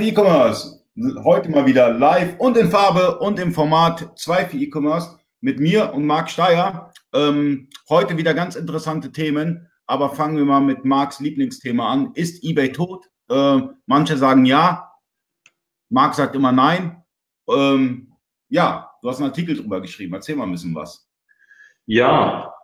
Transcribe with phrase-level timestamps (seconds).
[0.00, 0.84] E-Commerce.
[1.24, 5.92] Heute mal wieder live und in Farbe und im Format 2 für E-Commerce mit mir
[5.92, 6.92] und Marc Steyer.
[7.12, 12.12] Ähm, heute wieder ganz interessante Themen, aber fangen wir mal mit Marcs Lieblingsthema an.
[12.14, 13.06] Ist eBay tot?
[13.28, 14.88] Äh, manche sagen ja,
[15.88, 17.02] Marc sagt immer nein.
[17.48, 18.12] Ähm,
[18.50, 20.14] ja, du hast einen Artikel drüber geschrieben.
[20.14, 21.10] Erzähl mal ein bisschen was.
[21.86, 22.54] Ja,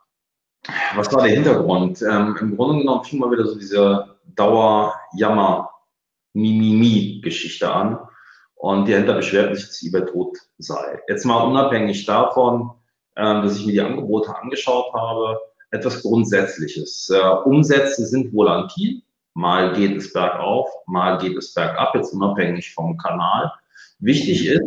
[0.94, 2.00] was war der Hintergrund?
[2.00, 5.73] Ähm, Im Grunde genommen fing mal wieder so diese Dauer-Jammer-
[6.34, 7.98] Mimimi-Geschichte an.
[8.54, 11.00] Und die Händler beschwerten sich, dass eBay tot sei.
[11.08, 12.70] Jetzt mal unabhängig davon,
[13.16, 15.38] ähm, dass ich mir die Angebote angeschaut habe,
[15.70, 17.10] etwas Grundsätzliches.
[17.10, 19.02] Äh, Umsätze sind volatil.
[19.34, 23.52] Mal geht es bergauf, mal geht es bergab, jetzt unabhängig vom Kanal.
[23.98, 24.62] Wichtig ist,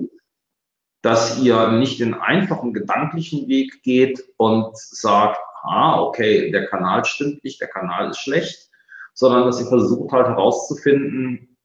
[1.02, 7.44] dass ihr nicht den einfachen gedanklichen Weg geht und sagt, ah, okay, der Kanal stimmt
[7.44, 8.70] nicht, der Kanal ist schlecht,
[9.14, 11.57] sondern dass ihr versucht halt herauszufinden,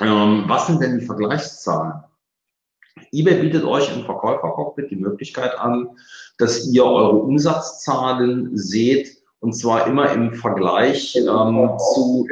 [0.00, 2.04] ähm, was sind denn die Vergleichszahlen?
[3.12, 5.88] eBay bietet euch im Verkäufercockpit die Möglichkeit an,
[6.38, 12.26] dass ihr eure Umsatzzahlen seht und zwar immer im Vergleich ähm, zu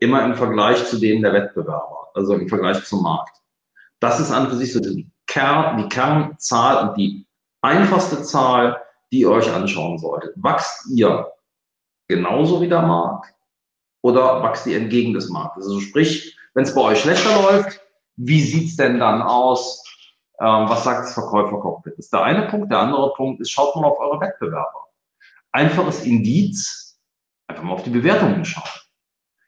[0.00, 3.36] immer im Vergleich zu denen der Wettbewerber, also im Vergleich zum Markt.
[4.00, 7.26] Das ist an für sich so die, Kern, die Kernzahl und die
[7.62, 8.80] einfachste Zahl,
[9.10, 10.32] die ihr euch anschauen solltet.
[10.36, 11.32] Wachst ihr
[12.06, 13.34] genauso wie der Markt
[14.02, 15.66] oder wachst ihr entgegen des Marktes?
[15.66, 17.80] Also sprich, wenn es bei euch schlechter läuft,
[18.16, 19.84] wie sieht's denn dann aus?
[20.40, 21.92] Ähm, was sagt das Verkäufercockpit?
[21.92, 22.72] Das ist der eine Punkt.
[22.72, 24.88] Der andere Punkt ist, schaut mal auf eure Wettbewerber.
[25.52, 26.98] Einfaches Indiz,
[27.46, 28.68] einfach mal auf die Bewertungen schauen.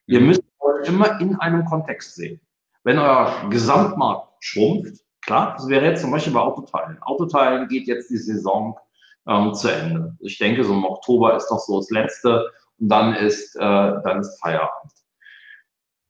[0.06, 2.40] Ihr müsst euch immer in einem Kontext sehen.
[2.84, 7.02] Wenn euer Gesamtmarkt schrumpft, klar, das wäre jetzt zum Beispiel bei Autoteilen.
[7.02, 8.78] Autoteilen geht jetzt die Saison
[9.26, 10.16] ähm, zu Ende.
[10.20, 14.20] Ich denke, so im Oktober ist doch so das letzte und dann ist, äh, dann
[14.20, 14.92] ist Feierabend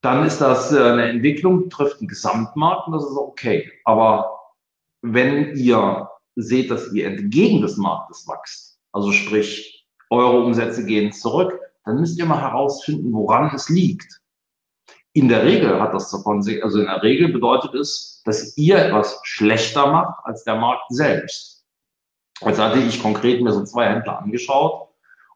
[0.02, 3.70] dann ist das äh, eine Entwicklung, trifft den Gesamtmarkt und das ist okay.
[3.84, 4.38] Aber
[5.02, 11.58] wenn ihr seht, dass ihr entgegen des Marktes wächst, also sprich, eure Umsätze gehen zurück,
[11.84, 14.20] dann müsst ihr mal herausfinden, woran es liegt.
[15.12, 19.20] In der Regel hat das davon, also in der Regel bedeutet es, dass ihr etwas
[19.24, 21.64] schlechter macht als der Markt selbst.
[22.40, 24.89] Jetzt hatte ich konkret mir so zwei Händler angeschaut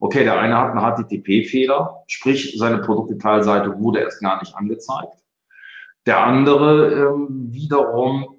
[0.05, 5.15] Okay, der eine hat einen HTTP-Fehler, sprich seine Produktdetailseite wurde erst gar nicht angezeigt.
[6.05, 8.39] Der andere ähm, wiederum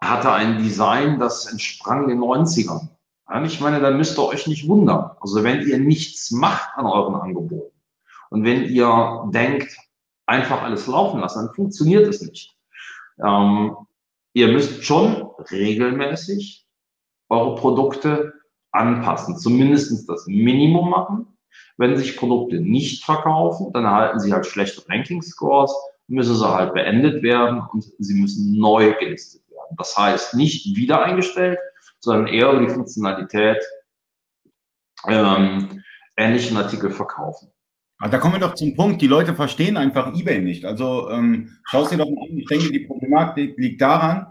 [0.00, 2.90] hatte ein Design, das entsprang den 90ern.
[3.28, 5.10] Ja, ich meine, da müsst ihr euch nicht wundern.
[5.20, 7.76] Also wenn ihr nichts macht an euren Angeboten
[8.30, 9.76] und wenn ihr denkt,
[10.26, 12.56] einfach alles laufen lassen, dann funktioniert es nicht.
[13.18, 13.76] Ähm,
[14.32, 16.68] ihr müsst schon regelmäßig
[17.28, 18.34] eure Produkte
[18.72, 21.26] anpassen, zumindest das Minimum machen.
[21.76, 25.72] Wenn sich Produkte nicht verkaufen, dann erhalten sie halt schlechte Ranking-Scores,
[26.08, 29.76] müssen sie halt beendet werden und sie müssen neu gelistet werden.
[29.78, 31.58] Das heißt, nicht wieder eingestellt,
[32.00, 33.58] sondern eher über die Funktionalität
[35.06, 35.82] ähm,
[36.16, 37.48] ähnlichen Artikel verkaufen.
[38.10, 40.64] Da kommen wir doch zum Punkt, die Leute verstehen einfach eBay nicht.
[40.64, 44.26] Also ähm, schau dir doch mal an, ich denke, die Problematik liegt daran,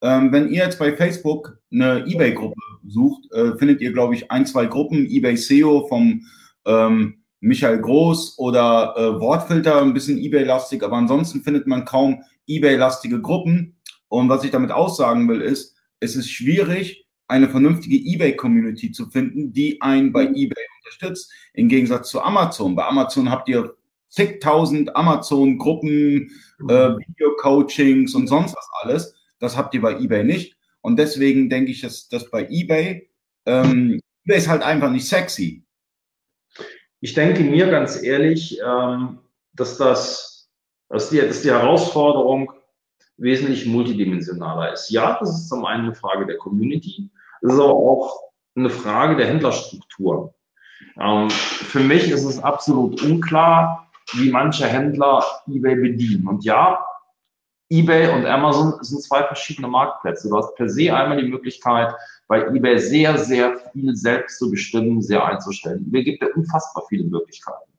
[0.00, 2.56] ähm, wenn ihr jetzt bei Facebook eine eBay-Gruppe
[2.86, 6.22] sucht, äh, findet ihr, glaube ich, ein, zwei Gruppen, eBay SEO vom
[6.66, 13.20] ähm, Michael Groß oder äh, Wortfilter, ein bisschen eBay-lastig, aber ansonsten findet man kaum eBay-lastige
[13.20, 13.76] Gruppen.
[14.08, 19.52] Und was ich damit aussagen will, ist, es ist schwierig, eine vernünftige eBay-Community zu finden,
[19.52, 21.32] die einen bei eBay unterstützt.
[21.54, 22.74] Im Gegensatz zu Amazon.
[22.74, 23.74] Bei Amazon habt ihr
[24.08, 26.30] zigtausend Amazon-Gruppen,
[26.68, 29.14] äh, Video-Coachings und sonst was alles.
[29.38, 30.56] Das habt ihr bei eBay nicht.
[30.82, 33.10] Und deswegen denke ich, dass, dass bei eBay,
[33.46, 35.64] ähm, eBay ist halt einfach nicht sexy.
[37.00, 39.18] Ich denke mir ganz ehrlich, ähm,
[39.52, 40.50] dass das,
[40.88, 42.52] dass die, dass die Herausforderung
[43.16, 44.90] wesentlich multidimensionaler ist.
[44.90, 47.10] Ja, das ist zum einen eine Frage der Community,
[47.42, 48.20] es ist aber auch
[48.54, 50.34] eine Frage der Händlerstruktur.
[50.98, 56.26] Ähm, für mich ist es absolut unklar, wie manche Händler eBay bedienen.
[56.26, 56.84] Und ja,
[57.72, 60.28] eBay und Amazon sind zwei verschiedene Marktplätze.
[60.28, 61.94] Du hast per se einmal die Möglichkeit,
[62.26, 65.86] bei eBay sehr, sehr viel selbst zu bestimmen, sehr einzustellen.
[65.86, 67.70] eBay gibt dir unfassbar viele Möglichkeiten.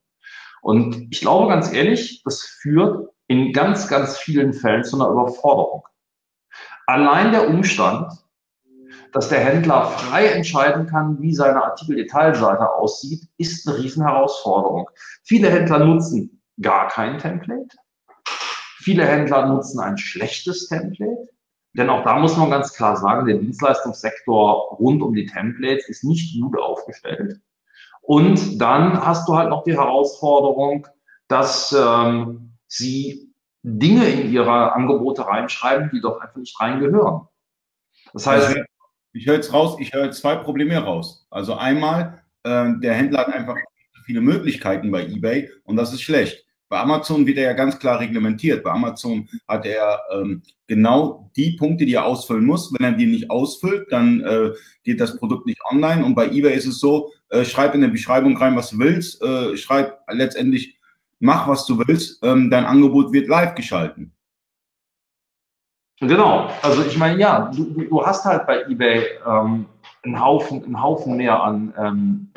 [0.62, 5.86] Und ich glaube ganz ehrlich, das führt in ganz, ganz vielen Fällen zu einer Überforderung.
[6.88, 8.14] Allein der Umstand,
[9.12, 14.90] dass der Händler frei entscheiden kann, wie seine Artikeldetailseite aussieht, ist eine Riesenherausforderung.
[15.24, 17.76] Viele Händler nutzen gar kein Template.
[18.82, 21.30] Viele Händler nutzen ein schlechtes Template,
[21.74, 26.04] denn auch da muss man ganz klar sagen, der Dienstleistungssektor rund um die Templates ist
[26.04, 27.40] nicht gut aufgestellt.
[28.02, 30.88] Und dann hast du halt noch die Herausforderung,
[31.28, 33.32] dass ähm, sie
[33.62, 37.28] Dinge in ihre Angebote reinschreiben, die doch einfach nicht reingehören.
[38.14, 38.62] Das heißt, also,
[39.14, 41.28] ich höre jetzt raus, ich höre zwei Probleme raus.
[41.30, 43.58] Also einmal, äh, der Händler hat einfach
[44.06, 46.46] viele Möglichkeiten bei eBay und das ist schlecht.
[46.72, 48.64] Bei Amazon wird er ja ganz klar reglementiert.
[48.64, 52.72] Bei Amazon hat er ähm, genau die Punkte, die er ausfüllen muss.
[52.72, 54.52] Wenn er die nicht ausfüllt, dann äh,
[54.86, 56.06] geht das Produkt nicht online.
[56.06, 59.22] Und bei eBay ist es so, äh, schreib in der Beschreibung rein, was du willst.
[59.22, 60.80] Äh, schreib letztendlich,
[61.20, 62.24] mach, was du willst.
[62.24, 64.14] Ähm, dein Angebot wird live geschalten.
[66.00, 66.50] Genau.
[66.62, 69.66] Also ich meine, ja, du, du hast halt bei eBay ähm,
[70.04, 72.31] einen, Haufen, einen Haufen mehr an ähm,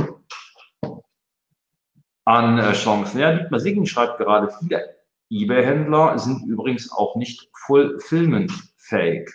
[2.25, 3.21] an äh, Chancen.
[3.21, 4.95] Ja, Dietmar Siggen schreibt gerade, viele
[5.31, 9.31] eBay-Händler sind übrigens auch nicht fulfillment-fähig.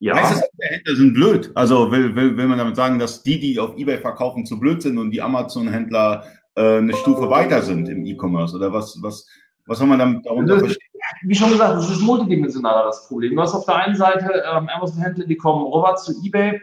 [0.00, 0.14] Ja.
[0.14, 1.50] Das, die Händler sind blöd?
[1.54, 4.80] Also will, will, will man damit sagen, dass die, die auf eBay verkaufen, zu blöd
[4.82, 8.54] sind und die Amazon-Händler äh, eine Stufe weiter sind im E-Commerce?
[8.54, 9.26] Oder was, was,
[9.66, 10.88] was soll man damit darunter verstehen?
[11.22, 13.34] Wie schon gesagt, das ist multidimensionaler das Problem.
[13.34, 16.60] Du hast auf der einen Seite ähm, Amazon-Händler, die kommen rüber zu eBay,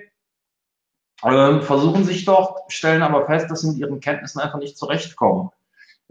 [1.23, 5.49] ähm, versuchen sich dort, stellen aber fest, dass sie mit ihren Kenntnissen einfach nicht zurechtkommen.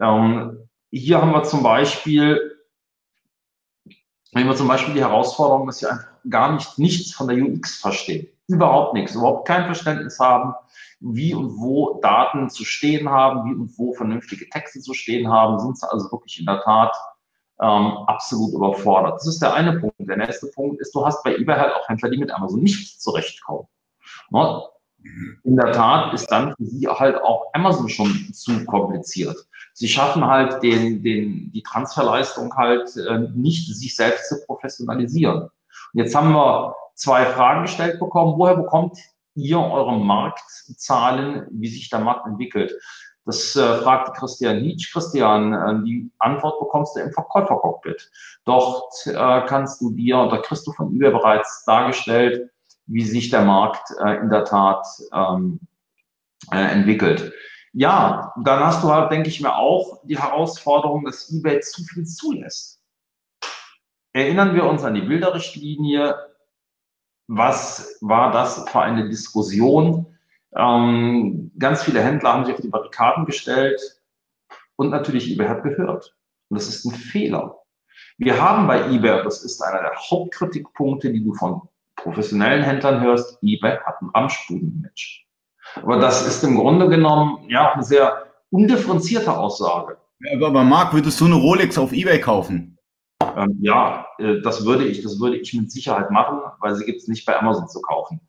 [0.01, 2.59] Ähm, hier haben wir zum Beispiel,
[4.35, 7.77] haben wir zum Beispiel die Herausforderung, dass sie einfach gar nicht nichts von der UX
[7.77, 8.29] verstehen.
[8.47, 10.55] Überhaupt nichts, überhaupt kein Verständnis haben,
[11.01, 15.59] wie und wo Daten zu stehen haben, wie und wo vernünftige Texte zu stehen haben,
[15.59, 16.95] sind sie also wirklich in der Tat
[17.61, 19.15] ähm, absolut überfordert.
[19.17, 19.95] Das ist der eine Punkt.
[19.99, 23.01] Der nächste Punkt ist, du hast bei eBay halt auch Händler, die mit Amazon nicht
[23.01, 23.67] zurechtkommen.
[24.31, 24.63] Ne?
[25.45, 29.37] In der Tat ist dann für sie halt auch Amazon schon zu kompliziert.
[29.75, 35.43] Sie schaffen halt den, den, die Transferleistung halt äh, nicht, sich selbst zu professionalisieren.
[35.43, 35.51] Und
[35.93, 38.35] jetzt haben wir zwei Fragen gestellt bekommen.
[38.39, 38.99] Woher bekommt
[39.35, 42.73] ihr eure Marktzahlen, wie sich der Markt entwickelt?
[43.27, 44.93] Das äh, fragte Christian Nietzsch.
[44.93, 48.11] Christian, äh, die Antwort bekommst du im Verkäufercockpit.
[48.45, 52.51] Dort äh, kannst du dir, und da kriegst du von eBay bereits dargestellt,
[52.87, 55.61] wie sich der Markt äh, in der Tat ähm,
[56.53, 57.33] äh, entwickelt.
[57.73, 62.05] Ja, dann hast du halt, denke ich mir, auch die Herausforderung, dass eBay zu viel
[62.05, 62.81] zulässt.
[64.13, 66.15] Erinnern wir uns an die Bilderrichtlinie.
[67.27, 70.07] Was war das für eine Diskussion?
[70.55, 73.81] Ähm, ganz viele Händler haben sich auf die Barrikaden gestellt
[74.77, 76.17] und natürlich eBay hat gehört.
[76.49, 77.59] Und das ist ein Fehler.
[78.19, 81.63] Wir haben bei eBay, das ist einer der Hauptkritikpunkte, die du von
[82.05, 85.25] professionellen Händlern hörst, eBay hat ein Ramschbuden-Image.
[85.83, 89.97] Aber das ist im Grunde genommen ja eine sehr undifferenzierte Aussage.
[90.35, 92.79] Aber, aber Marc, würdest du eine Rolex auf eBay kaufen?
[93.37, 97.01] Ähm, ja, äh, das würde ich, das würde ich mit Sicherheit machen, weil sie gibt
[97.01, 98.21] es nicht bei Amazon zu kaufen.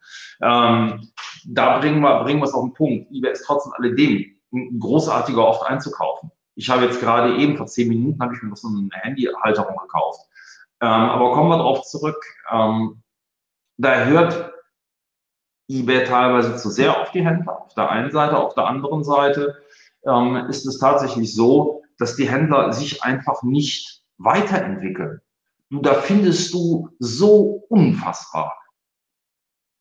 [0.41, 1.09] Ähm,
[1.45, 3.11] da bringen wir, bringen wir es auf den Punkt.
[3.11, 6.31] eBay ist trotzdem alledem ein großartiger Ort einzukaufen.
[6.55, 9.75] Ich habe jetzt gerade eben vor zehn Minuten habe ich mir noch so eine Handyhalterung
[9.75, 10.21] gekauft.
[10.81, 12.23] Ähm, aber kommen wir darauf zurück.
[12.49, 13.01] Ähm,
[13.77, 14.51] da hört
[15.67, 17.61] eBay teilweise zu sehr auf die Händler.
[17.61, 19.55] Auf der einen Seite, auf der anderen Seite
[20.05, 25.21] ähm, ist es tatsächlich so, dass die Händler sich einfach nicht weiterentwickeln.
[25.69, 28.57] Du, da findest du so unfassbar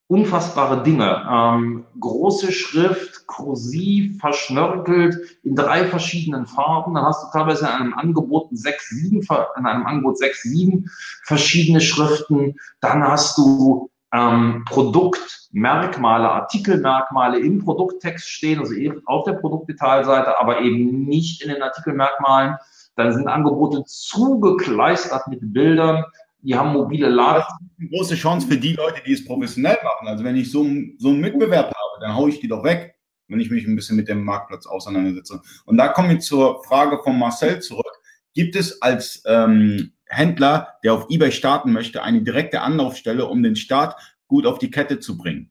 [0.07, 1.27] unfassbare Dinge.
[1.31, 6.95] Ähm, große Schrift, kursiv, verschnörkelt, in drei verschiedenen Farben.
[6.95, 10.91] Dann hast du teilweise in einem Angebot sechs, sieben, in einem Angebot sechs, sieben
[11.25, 12.57] verschiedene Schriften.
[12.81, 20.61] Dann hast du ähm, Produktmerkmale, Artikelmerkmale im Produkttext stehen, also eben auf der Produktdetailseite, aber
[20.61, 22.57] eben nicht in den Artikelmerkmalen.
[22.97, 26.05] Dann sind Angebote zugekleistert mit Bildern
[26.45, 27.43] die haben mobile Laden.
[27.43, 30.09] Das ist eine große Chance für die Leute, die es professionell machen.
[30.09, 30.65] Also wenn ich so,
[30.99, 32.95] so einen Mitbewerb habe, dann haue ich die doch weg,
[33.29, 35.41] wenn ich mich ein bisschen mit dem Marktplatz auseinandersetze.
[35.65, 37.87] Und da komme ich zur Frage von Marcel zurück.
[38.35, 43.57] Gibt es als ähm, Händler, der auf eBay starten möchte, eine direkte Anlaufstelle, um den
[43.57, 43.97] Start
[44.27, 45.51] gut auf die Kette zu bringen?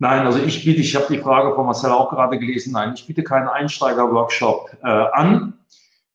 [0.00, 3.04] Nein, also ich biete, ich habe die Frage von Marcel auch gerade gelesen, nein, ich
[3.06, 5.57] biete keinen Einsteiger-Workshop äh, an.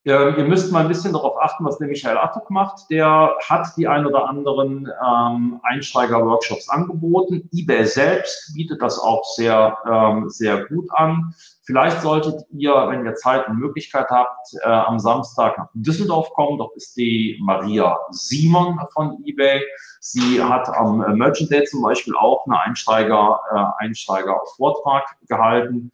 [0.05, 2.89] Ähm, ihr müsst mal ein bisschen darauf achten, was der Michael Attuk macht.
[2.89, 7.50] Der hat die ein oder anderen ähm, Einsteiger-Workshops angeboten.
[7.53, 11.33] eBay selbst bietet das auch sehr, ähm, sehr gut an.
[11.65, 16.57] Vielleicht solltet ihr, wenn ihr Zeit und Möglichkeit habt, äh, am Samstag nach Düsseldorf kommen.
[16.57, 19.62] Dort ist die Maria Simon von eBay.
[20.01, 25.93] Sie hat am Merchant Day zum Beispiel auch eine Einsteiger, äh, Einsteiger-Vortrag gehalten.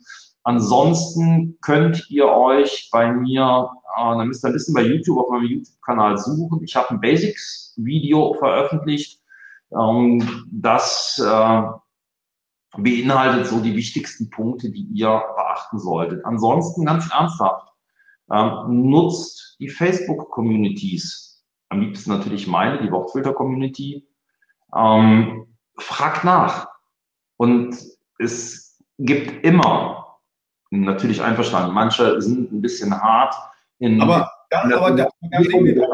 [0.50, 5.30] Ansonsten könnt ihr euch bei mir äh, dann müsst ihr ein bisschen bei YouTube auf
[5.30, 6.64] meinem YouTube-Kanal suchen.
[6.64, 9.22] Ich habe ein Basics-Video veröffentlicht.
[9.72, 11.62] Ähm, das äh,
[12.78, 16.24] beinhaltet so die wichtigsten Punkte, die ihr beachten solltet.
[16.26, 17.68] Ansonsten ganz ernsthaft,
[18.32, 24.08] ähm, nutzt die Facebook-Communities, am liebsten natürlich meine, die Wortfilter-Community,
[24.76, 26.70] ähm, fragt nach.
[27.38, 27.78] Und
[28.18, 30.09] es gibt immer,
[30.70, 33.36] natürlich einverstanden, manche sind ein bisschen hart
[33.80, 34.02] in.
[34.02, 35.88] Aber, ja, aber da, da sehen wir doch.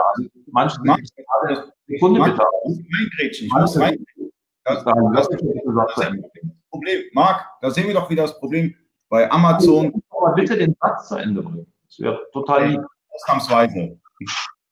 [0.47, 1.01] Manche sind Marc,
[1.87, 2.43] Sekunde bitte.
[2.65, 4.31] Ich muss reingrätschen.
[4.63, 6.09] Das, das, das, das, das
[6.69, 7.03] Problem.
[7.13, 8.75] Marc, da sehen wir doch wieder das Problem
[9.09, 9.93] bei Amazon.
[10.09, 11.71] Aber bitte den Satz zu Ende bringen.
[11.87, 12.81] Das wäre total lieb.
[13.11, 13.97] Ausnahmsweise.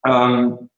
[0.06, 0.70] Ähm,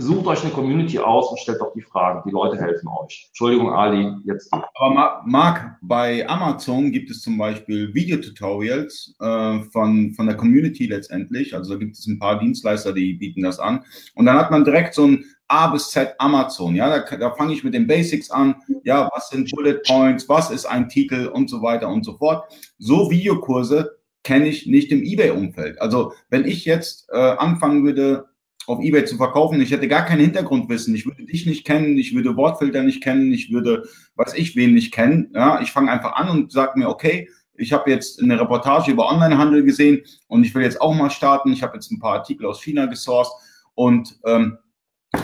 [0.00, 2.22] sucht euch eine Community aus und stellt doch die Fragen.
[2.24, 3.26] Die Leute helfen euch.
[3.30, 4.48] Entschuldigung, Ali, jetzt.
[4.52, 11.52] Aber Marc, bei Amazon gibt es zum Beispiel Videotutorials äh, von, von der Community letztendlich.
[11.52, 13.84] Also da gibt es ein paar Dienstleister, die bieten das an.
[14.14, 16.76] Und dann hat man direkt so ein A bis Z Amazon.
[16.76, 18.54] Ja, da, da fange ich mit den Basics an.
[18.84, 20.28] Ja, was sind Bullet Points?
[20.28, 22.44] Was ist ein Titel und so weiter und so fort.
[22.78, 25.80] So Videokurse kenne ich nicht im eBay-Umfeld.
[25.80, 28.27] Also wenn ich jetzt äh, anfangen würde,
[28.68, 29.60] auf eBay zu verkaufen.
[29.60, 30.94] Ich hätte gar kein Hintergrundwissen.
[30.94, 34.74] Ich würde dich nicht kennen, ich würde Wortfilter nicht kennen, ich würde, weiß ich, wen
[34.74, 35.30] nicht kennen.
[35.34, 39.10] Ja, ich fange einfach an und sage mir, okay, ich habe jetzt eine Reportage über
[39.10, 41.52] Onlinehandel gesehen und ich will jetzt auch mal starten.
[41.52, 43.32] Ich habe jetzt ein paar Artikel aus China gesourced
[43.74, 44.58] und ähm,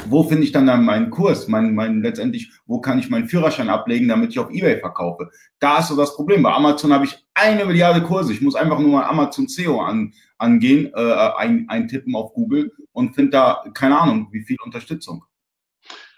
[0.06, 3.68] wo finde ich dann, dann meinen Kurs, mein, mein, letztendlich, wo kann ich meinen Führerschein
[3.68, 5.30] ablegen, damit ich auf Ebay verkaufe?
[5.58, 6.42] Da ist so das Problem.
[6.42, 8.32] Bei Amazon habe ich eine Milliarde Kurse.
[8.32, 13.14] Ich muss einfach nur mal Amazon SEO an, angehen, äh, ein, eintippen auf Google und
[13.14, 15.24] finde da, keine Ahnung, wie viel Unterstützung.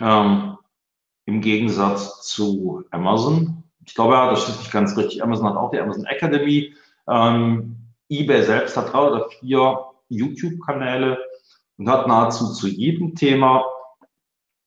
[0.00, 0.56] Ähm,
[1.24, 5.22] Im Gegensatz zu Amazon, ich glaube, ja, das ist nicht ganz richtig.
[5.22, 6.74] Amazon hat auch die Amazon Academy.
[7.08, 7.76] Ähm,
[8.08, 11.18] eBay selbst hat drei oder vier YouTube-Kanäle
[11.78, 13.64] und hat nahezu zu jedem Thema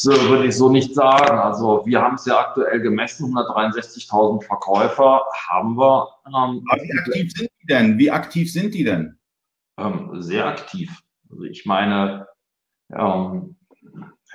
[0.06, 1.38] Das würde ich so nicht sagen.
[1.38, 6.08] Also wir haben es ja aktuell gemessen, 163.000 Verkäufer haben wir.
[6.28, 7.98] Ähm, wie aktiv sind die denn?
[7.98, 9.20] Wie aktiv sind die denn?
[9.78, 11.02] Ähm, sehr aktiv.
[11.30, 12.28] Also ich meine,
[12.94, 13.58] ähm,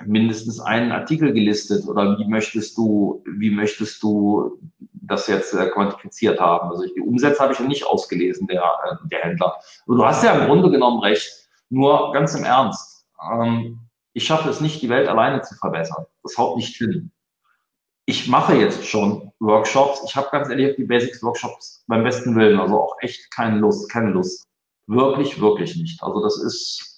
[0.03, 4.59] mindestens einen Artikel gelistet oder wie möchtest du, wie möchtest du
[4.91, 6.69] das jetzt äh, quantifiziert haben?
[6.69, 9.55] Also die Umsätze habe ich noch nicht ausgelesen, der, äh, der Händler.
[9.85, 11.31] Und du hast ja im Grunde genommen recht.
[11.69, 13.05] Nur ganz im Ernst.
[13.31, 13.79] Ähm,
[14.13, 16.05] ich schaffe es nicht, die Welt alleine zu verbessern.
[16.23, 17.11] Das haut nicht hin.
[18.05, 20.03] Ich mache jetzt schon Workshops.
[20.05, 22.59] Ich habe ganz ehrlich die Basics Workshops beim besten Willen.
[22.59, 24.45] Also auch echt keine Lust, keine Lust.
[24.87, 26.01] Wirklich, wirklich nicht.
[26.03, 26.94] Also das ist,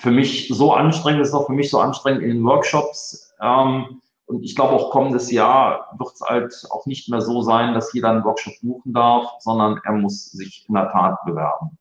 [0.00, 3.34] für mich so anstrengend, ist auch für mich so anstrengend in den Workshops.
[3.40, 7.74] Ähm, und ich glaube, auch kommendes Jahr wird es halt auch nicht mehr so sein,
[7.74, 11.76] dass jeder einen Workshop buchen darf, sondern er muss sich in der Tat bewerben.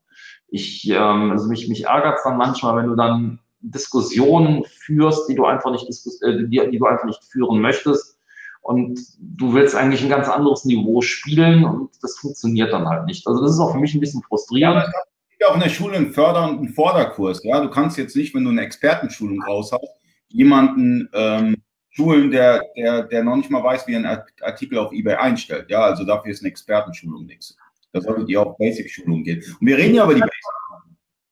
[0.50, 5.36] Ich, ähm, also mich, mich ärgert es dann manchmal, wenn du dann Diskussionen führst, die
[5.36, 8.18] du einfach nicht, äh, die, die du einfach nicht führen möchtest.
[8.62, 13.26] Und du willst eigentlich ein ganz anderes Niveau spielen und das funktioniert dann halt nicht.
[13.28, 14.84] Also das ist auch für mich ein bisschen frustrierend.
[14.84, 15.02] Ja,
[15.48, 17.44] auch in der Schule einen Förder- und einen Vorderkurs.
[17.44, 17.62] Ja?
[17.62, 19.90] Du kannst jetzt nicht, wenn du eine Expertenschulung raus hast,
[20.28, 21.56] jemanden ähm,
[21.92, 24.06] schulen, der, der, der noch nicht mal weiß, wie ein
[24.42, 25.70] Artikel auf Ebay einstellt.
[25.70, 27.56] Ja, also dafür ist eine Expertenschulung nichts.
[27.92, 29.44] Da solltet ihr auch Basic-Schulung gehen.
[29.60, 30.34] Und wir reden ja über die Basic.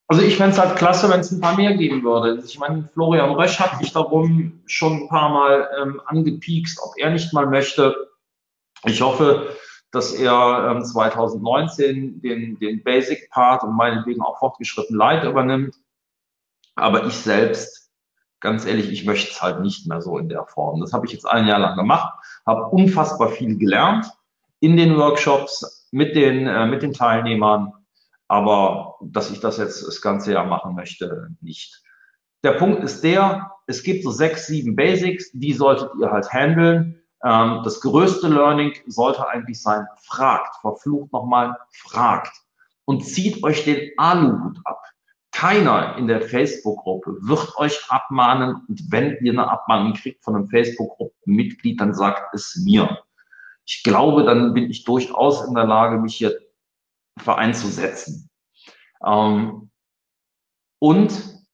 [0.10, 2.42] Also ich fände es halt klasse, wenn es ein paar mehr geben würde.
[2.44, 7.10] Ich meine, Florian Rösch hat mich darum schon ein paar Mal ähm, angepiekst, ob er
[7.12, 7.94] nicht mal möchte.
[8.86, 9.54] Ich hoffe,
[9.92, 15.76] dass er ähm, 2019 den, den Basic Part und meinetwegen auch fortgeschritten Light übernimmt.
[16.76, 17.90] Aber ich selbst,
[18.40, 20.82] ganz ehrlich, ich möchte es halt nicht mehr so in der Form.
[20.82, 22.14] Das habe ich jetzt ein Jahr lang gemacht,
[22.46, 24.06] habe unfassbar viel gelernt
[24.60, 27.74] in den Workshops mit den, äh, mit den Teilnehmern.
[28.28, 31.82] Aber dass ich das jetzt das ganze Jahr machen möchte, nicht.
[32.44, 37.02] Der Punkt ist der, es gibt so sechs, sieben Basics, die solltet ihr halt handeln.
[37.24, 42.34] Ähm, das größte Learning sollte eigentlich sein, fragt, verflucht nochmal, fragt
[42.86, 44.82] und zieht euch den Aluhut ab.
[45.32, 50.48] Keiner in der Facebook-Gruppe wird euch abmahnen und wenn ihr eine Abmahnung kriegt von einem
[50.48, 53.04] Facebook-Gruppenmitglied, dann sagt es mir.
[53.66, 56.40] Ich glaube, dann bin ich durchaus in der Lage, mich hier
[57.18, 58.30] vereinzusetzen.
[59.06, 59.70] Ähm,
[60.80, 61.12] und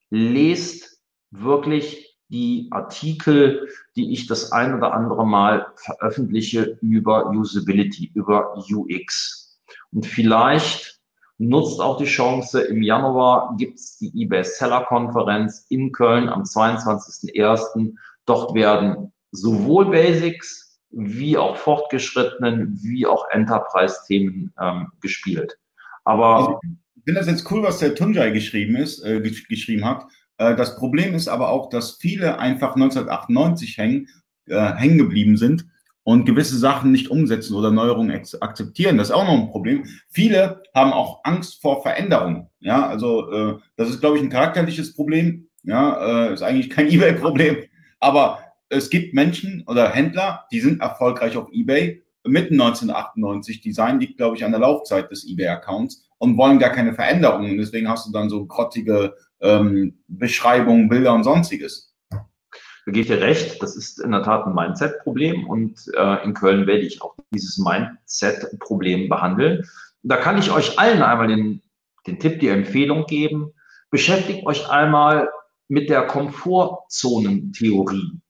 [0.09, 1.01] lest
[1.31, 2.02] wirklich
[2.33, 9.61] die Artikel, die ich das ein oder andere Mal veröffentliche über Usability, über UX.
[9.91, 10.99] Und vielleicht
[11.37, 16.41] nutzt auch die Chance, im Januar gibt es die eBay Seller Konferenz in Köln am
[16.41, 17.93] 22.01.
[18.25, 25.59] Dort werden sowohl Basics wie auch fortgeschrittenen, wie auch Enterprise-Themen ähm, gespielt.
[26.03, 30.07] Aber ich finde das jetzt cool, was der Tunjai geschrieben ist, äh, geschrieben hat.
[30.43, 34.07] Äh, das Problem ist aber auch, dass viele einfach 1998 hängen,
[34.47, 35.65] äh, hängen geblieben sind
[36.03, 38.97] und gewisse Sachen nicht umsetzen oder Neuerungen akzeptieren.
[38.97, 39.85] Das ist auch noch ein Problem.
[40.09, 42.49] Viele haben auch Angst vor Veränderung.
[42.59, 45.47] Ja, also äh, das ist, glaube ich, ein charakterliches Problem.
[45.63, 47.57] Ja, äh, ist eigentlich kein eBay-Problem.
[47.99, 52.01] Aber es gibt Menschen oder Händler, die sind erfolgreich auf eBay.
[52.25, 56.93] Mitten 1998 Design liegt, glaube ich, an der Laufzeit des eBay-Accounts und wollen gar keine
[56.93, 57.57] Veränderungen.
[57.57, 61.93] Deswegen hast du dann so grottige ähm, Beschreibungen, Bilder und sonstiges.
[62.09, 66.65] Da geht ihr recht, das ist in der Tat ein Mindset-Problem und äh, in Köln
[66.65, 69.67] werde ich auch dieses Mindset-Problem behandeln.
[70.01, 71.61] Da kann ich euch allen einmal den,
[72.07, 73.51] den Tipp, die Empfehlung geben.
[73.91, 75.29] Beschäftigt euch einmal
[75.67, 78.21] mit der Komfortzonentheorie.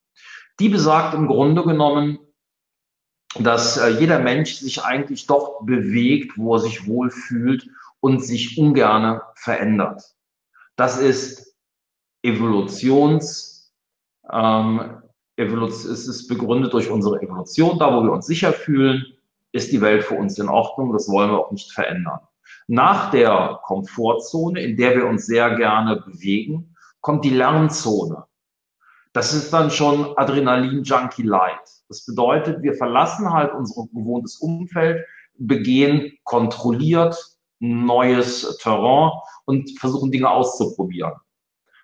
[0.59, 2.17] Die besagt im Grunde genommen,
[3.39, 7.69] dass äh, jeder Mensch sich eigentlich doch bewegt, wo er sich wohlfühlt
[8.03, 10.03] und sich ungerne verändert.
[10.75, 11.55] Das ist
[12.21, 13.73] Evolutions
[14.29, 15.01] ähm,
[15.37, 17.79] Evolution, es ist begründet durch unsere Evolution.
[17.79, 19.05] Da, wo wir uns sicher fühlen,
[19.53, 20.91] ist die Welt für uns in Ordnung.
[20.91, 22.19] Das wollen wir auch nicht verändern.
[22.67, 28.25] Nach der Komfortzone, in der wir uns sehr gerne bewegen, kommt die Lernzone.
[29.13, 31.83] Das ist dann schon Adrenalin-Junkie Light.
[31.87, 35.05] Das bedeutet, wir verlassen halt unser gewohntes Umfeld,
[35.37, 37.32] begehen kontrolliert
[37.63, 39.11] neues Terrain
[39.45, 41.13] und versuchen Dinge auszuprobieren.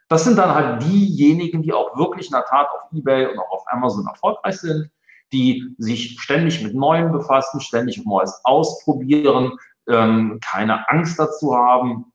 [0.10, 3.52] Das sind dann halt diejenigen, die auch wirklich in der Tat auf eBay und auch
[3.52, 4.90] auf Amazon erfolgreich sind,
[5.32, 12.12] die sich ständig mit Neuem befassen, ständig Neues ausprobieren, ähm, keine Angst dazu haben,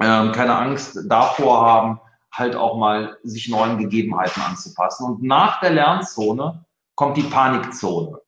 [0.00, 2.00] ähm, keine Angst davor haben,
[2.32, 5.06] halt auch mal sich neuen Gegebenheiten anzupassen.
[5.06, 8.18] Und nach der Lernzone kommt die Panikzone.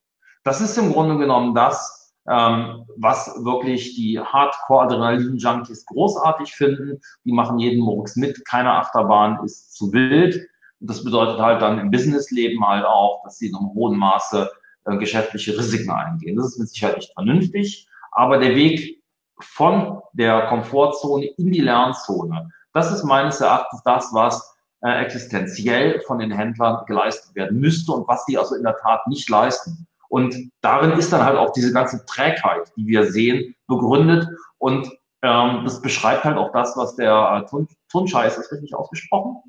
[0.42, 7.00] Das ist im Grunde genommen das, ähm, was wirklich die Hardcore-Adrenalin-Junkies großartig finden.
[7.24, 10.36] Die machen jeden Murks mit, keine Achterbahn ist zu wild.
[10.80, 14.50] Und das bedeutet halt dann im Businessleben halt auch, dass sie in einem hohen Maße
[14.86, 16.36] äh, geschäftliche Risiken eingehen.
[16.36, 19.02] Das ist mit Sicherheit nicht vernünftig, aber der Weg
[19.40, 26.18] von der Komfortzone in die Lernzone, das ist meines Erachtens das, was äh, existenziell von
[26.18, 29.86] den Händlern geleistet werden müsste und was die also in der Tat nicht leisten.
[30.14, 34.28] Und darin ist dann halt auch diese ganze Trägheit, die wir sehen, begründet.
[34.58, 34.86] Und
[35.22, 39.42] ähm, das beschreibt halt auch das, was der äh, Tun Tunschei, ist das richtig ausgesprochen?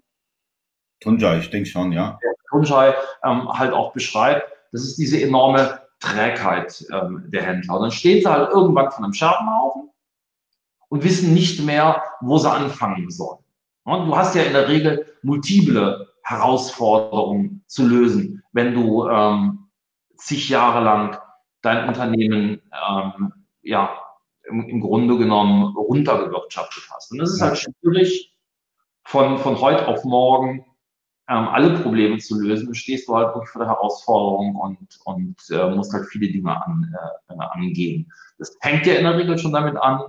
[1.02, 2.18] Tunschei, ich denke schon, ja.
[2.20, 4.52] Der Tunschei ähm, halt auch beschreibt.
[4.72, 7.76] Das ist diese enorme Trägheit ähm, der Händler.
[7.76, 9.92] Und dann stehen sie halt irgendwann von einem Scherbenhaufen
[10.90, 13.44] und wissen nicht mehr, wo sie anfangen sollen.
[13.84, 19.65] Und du hast ja in der Regel multiple Herausforderungen zu lösen, wenn du ähm,
[20.18, 21.18] zig Jahre lang
[21.62, 23.98] dein Unternehmen ähm, ja
[24.44, 27.12] im, im Grunde genommen runtergewirtschaftet hast.
[27.12, 28.36] Und es ist halt schwierig,
[29.04, 30.66] von, von heute auf morgen
[31.28, 32.68] ähm, alle Probleme zu lösen.
[32.68, 36.64] Du stehst du halt wirklich vor der Herausforderung und, und äh, musst halt viele Dinge
[36.64, 36.96] an,
[37.30, 38.12] äh, angehen.
[38.38, 40.02] Das fängt ja in der Regel schon damit an,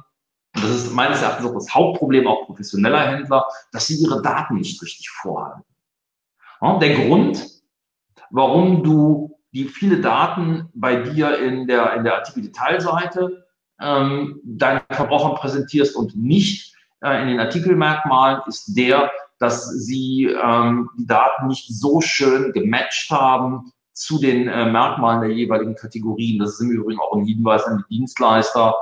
[0.57, 4.55] und das ist meines Erachtens auch das Hauptproblem auch professioneller Händler, dass sie ihre Daten
[4.57, 5.63] nicht richtig vorhalten.
[6.63, 7.47] Ja, der Grund,
[8.31, 13.47] warum du die viele Daten bei dir in der, in der Artikel-Detailseite
[13.81, 20.91] ähm, deinen Verbrauchern präsentierst und nicht äh, in den Artikelmerkmalen, ist der, dass sie ähm,
[20.99, 26.39] die Daten nicht so schön gematcht haben zu den äh, Merkmalen der jeweiligen Kategorien.
[26.39, 28.75] Das ist im Übrigen auch ein Hinweis an die Dienstleister,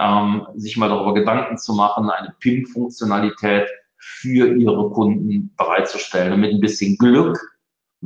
[0.00, 6.32] ähm, sich mal darüber Gedanken zu machen, eine PIM-Funktionalität für ihre Kunden bereitzustellen.
[6.32, 7.38] Und mit ein bisschen Glück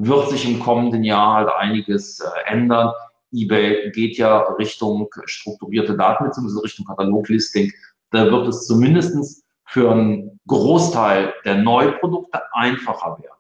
[0.07, 2.93] wird sich im kommenden Jahr halt einiges äh, ändern.
[3.33, 6.61] eBay geht ja Richtung strukturierte Daten bzw.
[6.63, 7.73] Richtung Kataloglisting.
[8.11, 13.37] da wird es zumindest für einen Großteil der Neuprodukte einfacher werden.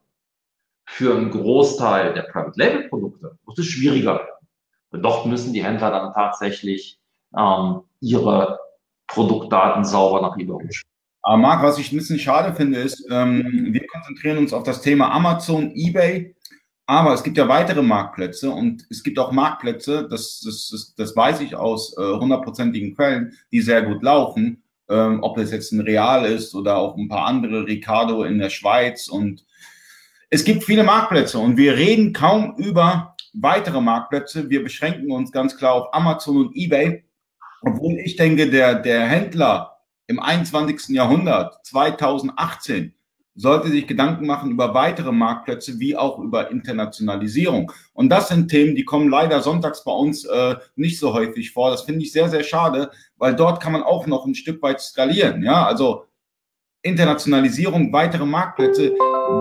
[0.86, 4.46] Für einen Großteil der Private Label Produkte wird es schwieriger werden.
[4.90, 7.00] Und dort müssen die Händler dann tatsächlich
[7.36, 8.58] ähm, ihre
[9.06, 10.99] Produktdaten sauber nach eBay umspielen.
[11.22, 14.80] Aber Marc, was ich ein bisschen schade finde, ist, ähm, wir konzentrieren uns auf das
[14.80, 16.34] Thema Amazon, eBay,
[16.86, 21.16] aber es gibt ja weitere Marktplätze und es gibt auch Marktplätze, das, das, das, das
[21.16, 25.72] weiß ich aus äh, hundertprozentigen äh, Quellen, die sehr gut laufen, ähm, ob es jetzt
[25.72, 29.44] ein Real ist oder auch ein paar andere, Ricardo in der Schweiz und
[30.30, 34.48] es gibt viele Marktplätze und wir reden kaum über weitere Marktplätze.
[34.48, 37.04] Wir beschränken uns ganz klar auf Amazon und eBay,
[37.62, 39.79] obwohl ich denke, der, der Händler
[40.10, 40.88] im 21.
[40.88, 42.92] Jahrhundert, 2018,
[43.36, 47.70] sollte sich Gedanken machen über weitere Marktplätze wie auch über Internationalisierung.
[47.92, 51.70] Und das sind Themen, die kommen leider sonntags bei uns äh, nicht so häufig vor.
[51.70, 54.80] Das finde ich sehr, sehr schade, weil dort kann man auch noch ein Stück weit
[54.80, 55.44] skalieren.
[55.44, 56.06] Ja, also
[56.82, 58.90] Internationalisierung, weitere Marktplätze,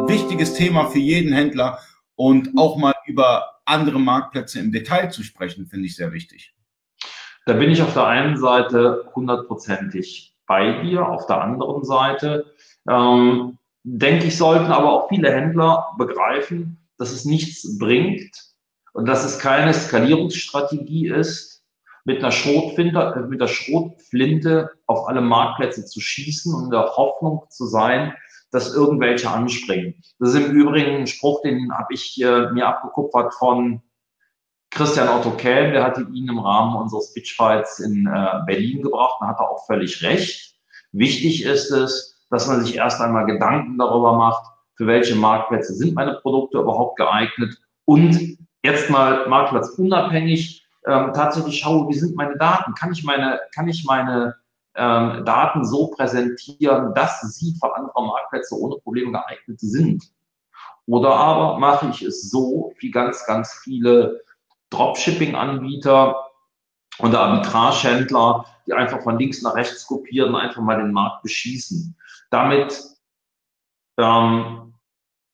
[0.08, 1.79] wichtiges Thema für jeden Händler
[2.13, 6.53] und auch mal über andere Marktplätze im Detail zu sprechen, finde ich sehr wichtig.
[7.47, 11.07] Da bin ich auf der einen Seite hundertprozentig bei dir.
[11.07, 12.53] Auf der anderen Seite
[12.89, 18.35] ähm, denke ich, sollten aber auch viele Händler begreifen, dass es nichts bringt
[18.93, 21.63] und dass es keine Skalierungsstrategie ist,
[22.03, 27.45] mit einer Schrotflinte, mit der Schrotflinte auf alle Marktplätze zu schießen und in der Hoffnung
[27.49, 28.13] zu sein,
[28.51, 30.01] dass irgendwelche anspringen.
[30.17, 33.83] Das ist im Übrigen ein Spruch, den habe ich äh, mir abgekupfert von
[34.71, 39.27] Christian Otto Kelm, der hatte ihn im Rahmen unseres Pitchfights in äh, Berlin gebracht und
[39.27, 40.55] hatte auch völlig recht.
[40.91, 44.43] Wichtig ist es, dass man sich erst einmal Gedanken darüber macht,
[44.75, 51.89] für welche Marktplätze sind meine Produkte überhaupt geeignet und jetzt mal marktplatzunabhängig ähm, tatsächlich schaue,
[51.89, 52.73] wie sind meine Daten?
[52.73, 54.36] Kann ich meine, kann ich meine
[54.75, 60.03] ähm, Daten so präsentieren, dass sie für andere Marktplätze ohne Probleme geeignet sind?
[60.86, 64.21] Oder aber mache ich es so, wie ganz, ganz viele
[64.69, 66.15] Dropshipping-Anbieter
[66.99, 71.97] und Arbitragehändler, die einfach von links nach rechts kopieren, einfach mal den Markt beschießen.
[72.29, 72.84] Damit
[73.97, 74.73] ähm,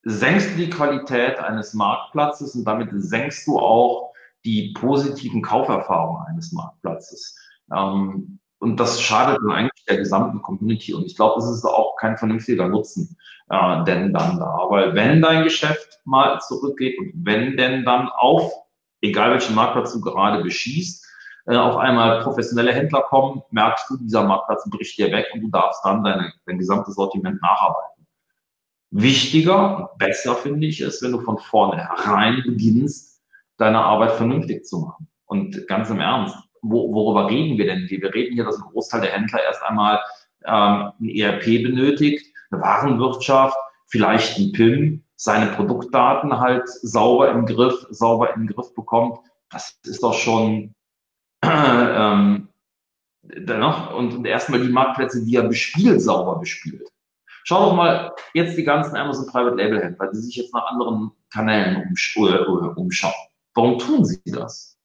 [0.04, 4.14] senkst du die Qualität eines Marktplatzes und damit senkst du auch
[4.46, 7.38] die positiven Kauferfahrungen eines Marktplatzes.
[7.76, 10.94] Ähm, und das schadet dann eigentlich der gesamten Community.
[10.94, 13.18] Und ich glaube, das ist auch kein vernünftiger Nutzen
[13.50, 14.66] äh, denn dann da.
[14.70, 18.52] Weil wenn dein Geschäft mal zurückgeht und wenn denn dann auf
[19.06, 21.06] egal welchen Marktplatz du gerade beschießt,
[21.48, 25.50] äh, auf einmal professionelle Händler kommen, merkst du, dieser Marktplatz bricht dir weg und du
[25.50, 28.08] darfst dann deine, dein gesamtes Sortiment nacharbeiten.
[28.92, 33.22] Wichtiger und besser finde ich es, wenn du von vornherein beginnst,
[33.58, 35.08] deine Arbeit vernünftig zu machen.
[35.26, 38.02] Und ganz im Ernst, wo, worüber reden wir denn hier?
[38.02, 40.00] Wir reden hier, dass ein Großteil der Händler erst einmal
[40.46, 47.88] ähm, ein ERP benötigt, eine Warenwirtschaft, vielleicht ein PIM, seine Produktdaten halt sauber im Griff,
[47.90, 50.74] sauber im Griff bekommt, das ist doch schon
[51.44, 52.50] ähm,
[53.24, 56.90] dennoch und erstmal die Marktplätze, die er bespielt, sauber bespielt.
[57.44, 61.12] Schau doch mal jetzt die ganzen Amazon Private Label Händler, die sich jetzt nach anderen
[61.32, 63.14] Kanälen äh, umschauen.
[63.54, 64.78] Warum tun sie das?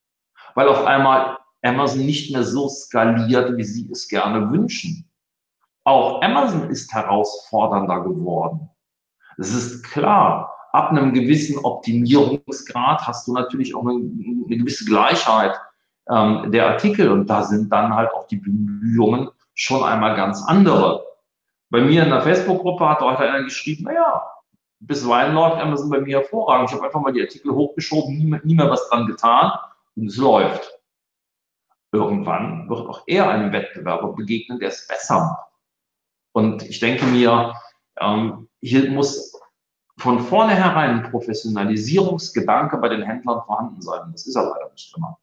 [0.55, 5.11] Weil auf einmal Amazon nicht mehr so skaliert, wie sie es gerne wünschen.
[5.85, 8.70] Auch Amazon ist herausfordernder geworden.
[9.41, 15.59] Es ist klar, ab einem gewissen Optimierungsgrad hast du natürlich auch eine, eine gewisse Gleichheit
[16.11, 21.07] ähm, der Artikel und da sind dann halt auch die Bemühungen schon einmal ganz andere.
[21.71, 24.23] Bei mir in der Facebook-Gruppe hat heute einer geschrieben, naja,
[24.81, 26.69] bisweilen läuft Amazon bei mir hervorragend.
[26.69, 29.53] Ich habe einfach mal die Artikel hochgeschoben, nie mehr, nie mehr was dran getan
[29.97, 30.71] und es läuft.
[31.93, 35.53] Irgendwann wird auch er einem Wettbewerber begegnen, der es besser macht.
[36.33, 37.55] Und ich denke mir,
[38.01, 39.30] ähm, hier muss
[40.01, 44.11] von vornherein ein Professionalisierungsgedanke bei den Händlern vorhanden sein.
[44.13, 45.19] Das ist er leider nicht immer.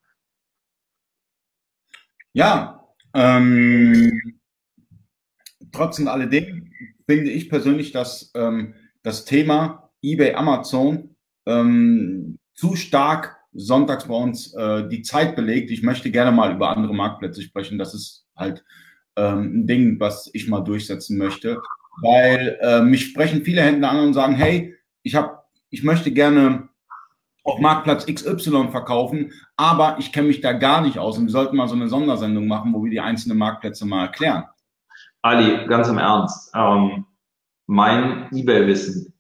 [2.34, 4.40] Ja, ähm,
[5.72, 6.72] trotzdem alledem
[7.08, 11.16] finde ich persönlich, dass ähm, das Thema eBay, Amazon
[11.48, 15.72] ähm, zu stark sonntags bei uns äh, die Zeit belegt.
[15.72, 17.80] Ich möchte gerne mal über andere Marktplätze sprechen.
[17.80, 18.64] Das ist halt
[19.16, 21.60] ähm, ein Ding, was ich mal durchsetzen möchte
[22.02, 26.70] weil äh, mich sprechen viele Händler an und sagen, hey, ich habe, ich möchte gerne
[27.44, 31.56] auf Marktplatz XY verkaufen, aber ich kenne mich da gar nicht aus und wir sollten
[31.56, 34.44] mal so eine Sondersendung machen, wo wir die einzelnen Marktplätze mal erklären.
[35.22, 37.06] Ali, ganz im Ernst, ähm,
[37.66, 39.14] mein eBay-Wissen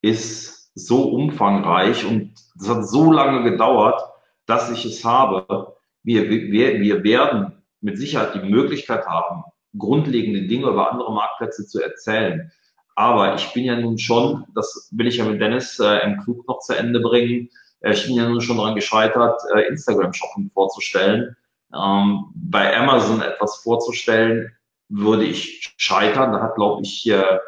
[0.00, 4.00] ist so umfangreich und es hat so lange gedauert,
[4.46, 5.76] dass ich es habe.
[6.02, 9.44] Wir, wir, wir werden mit Sicherheit die Möglichkeit haben,
[9.76, 12.52] grundlegende Dinge über andere Marktplätze zu erzählen.
[12.94, 16.46] Aber ich bin ja nun schon, das will ich ja mit Dennis äh, im Klug
[16.46, 17.48] noch zu Ende bringen,
[17.82, 21.36] äh, ich bin ja nun schon daran gescheitert, äh, Instagram-Shopping vorzustellen.
[21.74, 24.52] Ähm, bei Amazon etwas vorzustellen,
[24.88, 26.32] würde ich scheitern.
[26.32, 27.38] Da hat, glaube ich, äh,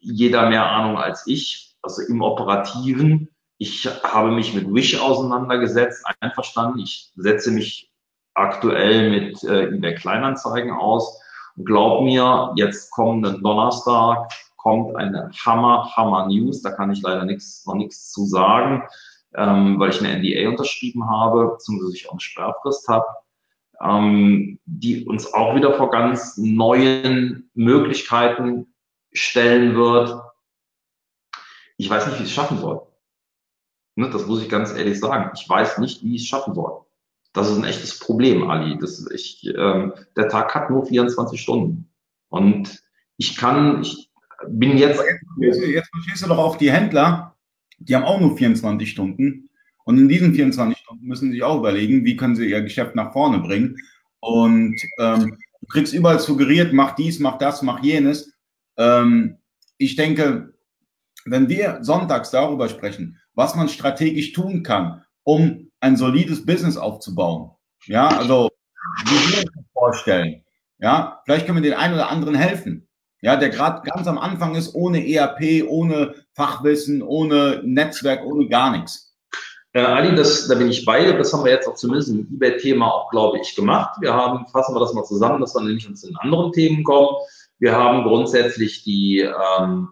[0.00, 1.76] jeder mehr Ahnung als ich.
[1.82, 3.28] Also im Operativen.
[3.58, 6.78] Ich habe mich mit Wish auseinandergesetzt, einverstanden.
[6.80, 7.87] Ich setze mich
[8.38, 11.20] aktuell mit äh, eBay Kleinanzeigen aus.
[11.56, 16.62] Und glaub mir, jetzt kommenden Donnerstag kommt eine Hammer, Hammer News.
[16.62, 18.82] Da kann ich leider nichts, noch nichts zu sagen,
[19.34, 23.06] ähm, weil ich eine NDA unterschrieben habe, beziehungsweise ich auch eine Sperrfrist habe,
[23.80, 28.74] ähm, die uns auch wieder vor ganz neuen Möglichkeiten
[29.12, 30.20] stellen wird.
[31.76, 32.82] Ich weiß nicht, wie ich es schaffen soll.
[33.96, 35.32] Ne, das muss ich ganz ehrlich sagen.
[35.34, 36.84] Ich weiß nicht, wie ich es schaffen soll.
[37.32, 38.78] Das ist ein echtes Problem, Ali.
[38.78, 41.90] Das ist, ich, ähm, der Tag hat nur 24 Stunden.
[42.28, 42.82] Und
[43.16, 44.10] ich kann, ich
[44.48, 45.02] bin jetzt.
[45.38, 47.36] Jetzt, jetzt verstehst du doch auch die Händler,
[47.78, 49.48] die haben auch nur 24 Stunden.
[49.84, 52.94] Und in diesen 24 Stunden müssen sie sich auch überlegen, wie können sie ihr Geschäft
[52.94, 53.76] nach vorne bringen.
[54.20, 58.32] Und ähm, du kriegst überall suggeriert, mach dies, mach das, mach jenes.
[58.76, 59.38] Ähm,
[59.78, 60.54] ich denke,
[61.24, 67.50] wenn wir sonntags darüber sprechen, was man strategisch tun kann, um ein solides Business aufzubauen,
[67.84, 68.48] ja, also
[69.04, 70.42] wie wir uns vorstellen,
[70.78, 72.88] ja, vielleicht können wir den einen oder anderen helfen,
[73.20, 78.70] ja, der gerade ganz am Anfang ist, ohne ERP, ohne Fachwissen, ohne Netzwerk, ohne gar
[78.70, 79.14] nichts.
[79.74, 81.12] Äh, Ali, das, da bin ich bei.
[81.12, 84.00] Das haben wir jetzt auch zumindest im eBay-Thema auch, glaube ich, gemacht.
[84.00, 87.08] Wir haben, fassen wir das mal zusammen, dass wir nämlich uns in anderen Themen kommen.
[87.58, 89.90] Wir haben grundsätzlich die, ähm,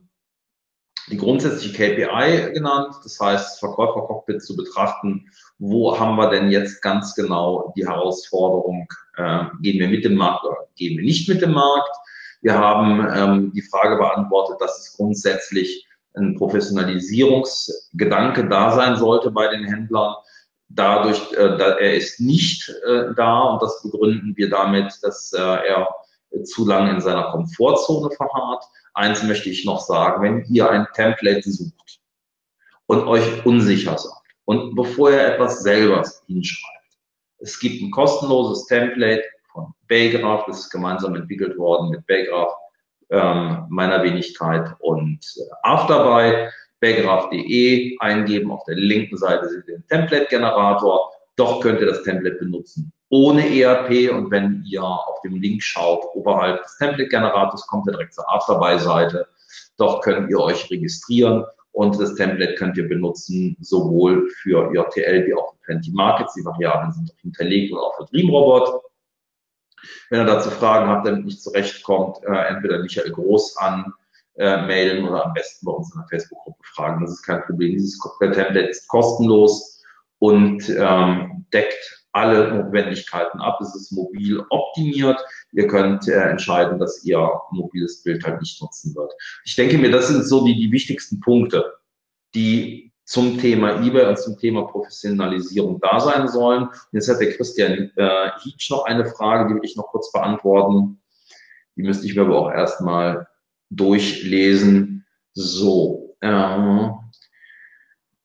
[1.08, 7.14] die grundsätzliche KPI genannt, das heißt Verkäufercockpit zu betrachten, wo haben wir denn jetzt ganz
[7.14, 11.52] genau die Herausforderung, äh, gehen wir mit dem Markt oder gehen wir nicht mit dem
[11.52, 11.96] Markt.
[12.42, 19.46] Wir haben ähm, die Frage beantwortet, dass es grundsätzlich ein Professionalisierungsgedanke da sein sollte bei
[19.48, 20.16] den Händlern.
[20.68, 25.40] Dadurch, äh, da, er ist nicht äh, da und das begründen wir damit, dass äh,
[25.40, 25.88] er
[26.44, 28.64] zu lange in seiner Komfortzone verharrt.
[28.96, 32.00] Eins möchte ich noch sagen, wenn ihr ein Template sucht
[32.86, 36.96] und euch unsicher seid und bevor ihr etwas selber hinschreibt,
[37.38, 42.54] es gibt ein kostenloses Template von Baygraph, das ist gemeinsam entwickelt worden mit Baygraph,
[43.10, 46.48] ähm, meiner Wenigkeit und äh, Afterbuy,
[46.80, 52.36] baygraph.de eingeben, auf der linken Seite seht ihr den Template-Generator, doch könnt ihr das Template
[52.36, 57.92] benutzen ohne ERP und wenn ihr auf dem Link schaut, oberhalb des Template-Generators kommt ihr
[57.92, 59.28] direkt zur Afterbuy-Seite.
[59.76, 65.34] Dort könnt ihr euch registrieren und das Template könnt ihr benutzen, sowohl für JTL wie
[65.34, 66.34] auch für Plenty Markets.
[66.34, 68.82] Die Variablen sind auch hinterlegt oder auch für Dreamrobot.
[70.10, 73.92] Wenn ihr dazu Fragen habt, damit nicht zurechtkommt, äh, entweder Michael Groß an,
[74.36, 77.02] äh, mailen oder am besten bei uns in der Facebook-Gruppe fragen.
[77.02, 77.72] Das ist kein Problem.
[77.72, 79.82] Dieses Template ist kostenlos
[80.18, 83.60] und ähm, deckt alle Notwendigkeiten ab.
[83.60, 85.22] Es ist mobil optimiert.
[85.52, 89.12] Ihr könnt äh, entscheiden, dass ihr mobiles Bild halt nicht nutzen wird.
[89.44, 91.74] Ich denke mir, das sind so die, die wichtigsten Punkte,
[92.34, 96.64] die zum Thema eBay und zum Thema Professionalisierung da sein sollen.
[96.64, 100.10] Und jetzt hat der Christian äh, Hietsch noch eine Frage, die will ich noch kurz
[100.10, 100.98] beantworten.
[101.76, 103.28] Die müsste ich mir aber auch erstmal
[103.70, 105.04] durchlesen.
[105.34, 106.88] So, äh,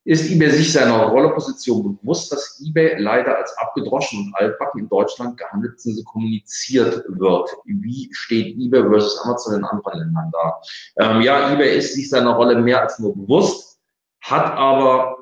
[0.04, 5.38] ist eBay sich seiner Rolleposition bewusst, dass eBay leider als abgedroschen und altbacken in Deutschland
[5.38, 6.04] gehandelt bzw.
[6.04, 7.50] kommuniziert wird?
[7.66, 10.62] Wie steht eBay versus Amazon in anderen Ländern da?
[10.98, 13.80] Ähm, ja, eBay ist sich seiner Rolle mehr als nur bewusst,
[14.22, 15.18] hat aber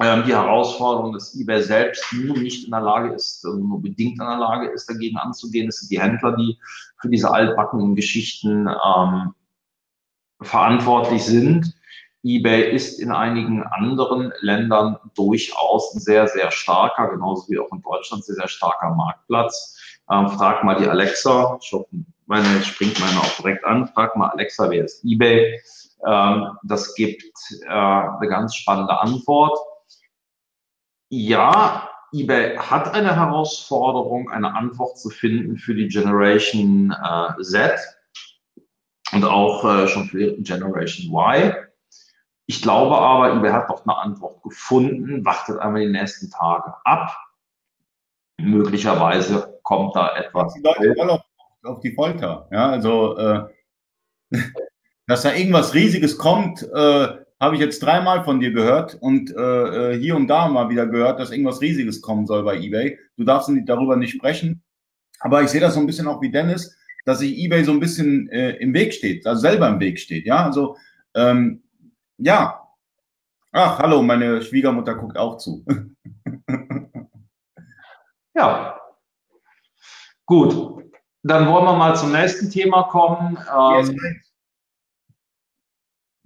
[0.00, 4.18] ähm, die Herausforderung, dass eBay selbst nur nicht in der Lage ist, äh, nur bedingt
[4.18, 5.68] in der Lage ist, dagegen anzugehen.
[5.68, 6.58] Es sind die Händler, die
[7.02, 9.34] für diese altbackenen Geschichten ähm,
[10.40, 11.77] verantwortlich sind
[12.28, 17.80] eBay ist in einigen anderen Ländern durchaus ein sehr, sehr starker, genauso wie auch in
[17.80, 19.76] Deutschland, sehr, sehr starker Marktplatz.
[20.10, 21.88] Ähm, frag mal die Alexa, ich hoffe,
[22.26, 25.58] meine, springt meine auch direkt an, frag mal Alexa, wer ist eBay?
[26.06, 27.24] Ähm, das gibt
[27.62, 29.58] äh, eine ganz spannende Antwort.
[31.08, 37.78] Ja, eBay hat eine Herausforderung, eine Antwort zu finden für die Generation äh, Z
[39.12, 41.54] und auch äh, schon für Generation Y.
[42.50, 47.14] Ich glaube aber, eBay hat doch eine Antwort gefunden, wartet einmal die nächsten Tage ab.
[48.40, 50.54] Möglicherweise kommt da etwas.
[50.54, 51.20] Die Leute wollen auf,
[51.64, 52.48] auf die Folter.
[52.50, 53.48] Ja, also, äh,
[55.06, 57.08] dass da irgendwas Riesiges kommt, äh,
[57.38, 60.86] habe ich jetzt dreimal von dir gehört und äh, äh, hier und da mal wieder
[60.86, 62.98] gehört, dass irgendwas Riesiges kommen soll bei eBay.
[63.18, 64.62] Du darfst darüber nicht sprechen.
[65.20, 67.80] Aber ich sehe das so ein bisschen auch wie Dennis, dass sich eBay so ein
[67.80, 70.24] bisschen äh, im Weg steht, also selber im Weg steht.
[70.24, 70.76] Ja, also
[71.14, 71.62] ähm,
[72.18, 72.68] ja.
[73.52, 75.64] Ach, hallo, meine Schwiegermutter guckt auch zu.
[78.34, 78.78] ja.
[80.26, 80.84] Gut.
[81.22, 83.38] Dann wollen wir mal zum nächsten Thema kommen.
[83.52, 83.98] Ähm,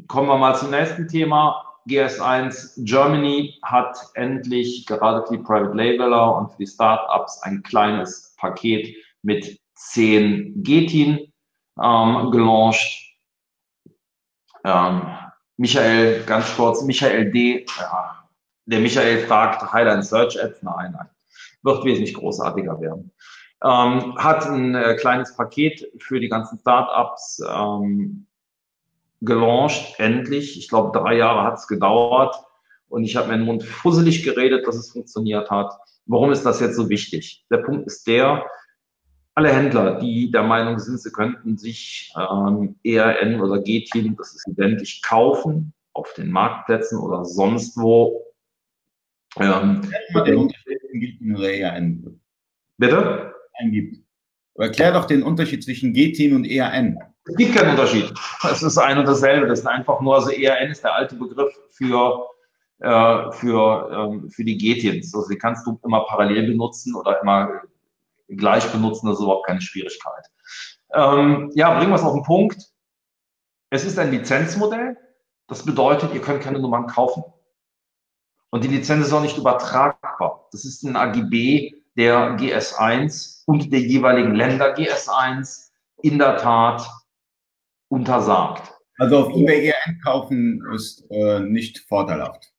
[0.07, 1.65] kommen wir mal zum nächsten Thema.
[1.89, 8.35] GS1 Germany hat endlich gerade für die Private Labeler und für die Startups ein kleines
[8.37, 11.33] Paket mit 10 Getin
[11.83, 13.17] ähm, gelauncht.
[14.65, 15.03] Ähm,
[15.63, 17.65] Michael, ganz kurz, Michael D.
[17.79, 18.29] Ja,
[18.67, 20.61] der Michael fragt, Highline Search Ads?
[20.65, 21.09] Nein, nein.
[21.63, 23.13] Wird wesentlich großartiger werden.
[23.63, 28.27] Ähm, hat ein äh, kleines Paket für die ganzen Startups ähm,
[29.21, 30.59] gelauncht, endlich.
[30.59, 32.35] Ich glaube, drei Jahre hat es gedauert
[32.89, 35.73] und ich habe meinen Mund fusselig geredet, dass es funktioniert hat.
[36.07, 37.47] Warum ist das jetzt so wichtig?
[37.53, 38.45] Der Punkt ist der,
[39.35, 44.47] alle Händler, die der Meinung sind, sie könnten sich ähm, ERN oder G-Team, das ist
[44.49, 48.27] identisch, kaufen auf den Marktplätzen oder sonst wo.
[49.39, 49.81] Ähm,
[50.27, 52.21] den Unterschied oder ERN.
[52.77, 53.35] Bitte?
[53.55, 54.03] Eingibt.
[54.57, 56.99] Erklär doch den Unterschied zwischen G-Team und ERN.
[57.25, 58.13] Es gibt keinen Unterschied.
[58.51, 59.47] Es ist ein und dasselbe.
[59.47, 62.27] Das ist einfach nur, also ERN ist der alte Begriff für,
[62.81, 65.15] äh, für, ähm, für die G-Teams.
[65.15, 67.63] Also die kannst du immer parallel benutzen oder immer
[68.37, 70.27] gleich benutzen, das ist überhaupt keine Schwierigkeit.
[70.95, 72.63] Ähm, ja, bringen wir es auf den Punkt.
[73.71, 74.97] Es ist ein Lizenzmodell.
[75.49, 77.25] Das bedeutet, ihr könnt keine Nummern kaufen.
[78.51, 80.49] Und die Lizenz ist auch nicht übertragbar.
[80.53, 85.71] Das ist ein AGB der GS1 und der jeweiligen Länder GS1
[86.03, 86.87] in der Tat
[87.89, 88.75] untersagt.
[88.99, 92.53] Also auf eBay eher einkaufen ist äh, nicht vorteilhaft.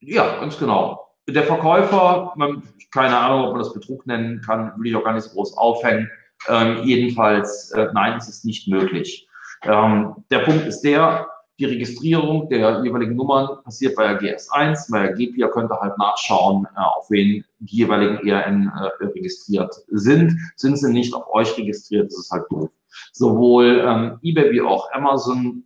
[0.00, 1.07] Ja, ganz genau.
[1.28, 5.12] Der Verkäufer, man, keine Ahnung, ob man das Betrug nennen kann, will ich auch gar
[5.12, 6.10] nicht so groß aufhängen.
[6.48, 9.28] Ähm, jedenfalls, äh, nein, es ist nicht möglich.
[9.62, 15.02] Ähm, der Punkt ist der, die Registrierung der jeweiligen Nummern passiert bei der GS1, bei
[15.02, 20.38] der GPIA könnt ihr halt nachschauen, äh, auf wen die jeweiligen ERN äh, registriert sind.
[20.56, 22.70] Sind sie nicht auf euch registriert, ist halt doof.
[23.12, 25.64] Sowohl ähm, eBay wie auch Amazon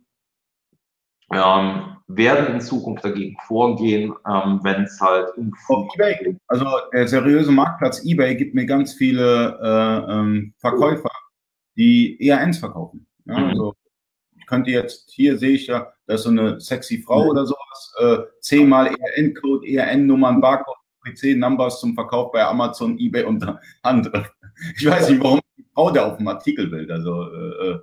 [1.31, 5.53] ähm, werden in Zukunft dagegen vorgehen, ähm, wenn es halt um
[5.93, 11.09] eBay, also der seriöse Marktplatz eBay gibt mir ganz viele äh, ähm, Verkäufer,
[11.75, 13.07] die ERNs verkaufen.
[13.25, 13.49] Ja, mhm.
[13.49, 13.73] also
[14.37, 17.29] ich könnte jetzt, hier sehe ich ja, da ist so eine sexy Frau mhm.
[17.29, 23.45] oder sowas, äh, zehnmal ERN-Code, ERN-Nummern, Barcode, PC-Numbers zum Verkauf bei Amazon, eBay und
[23.83, 24.25] andere.
[24.77, 26.91] Ich weiß nicht, warum die Frau da auf dem Artikel will.
[26.91, 27.79] Also äh, äh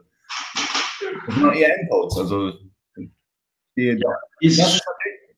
[1.63, 2.53] ERN-Codes, also
[3.81, 4.83] ja, das, ist,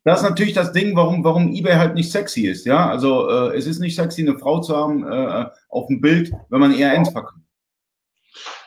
[0.04, 2.66] das, ist, natürlich das Ding, warum, warum eBay halt nicht sexy ist.
[2.66, 6.32] Ja, also äh, es ist nicht sexy, eine Frau zu haben äh, auf dem Bild,
[6.50, 7.38] wenn man ERNs verkauft.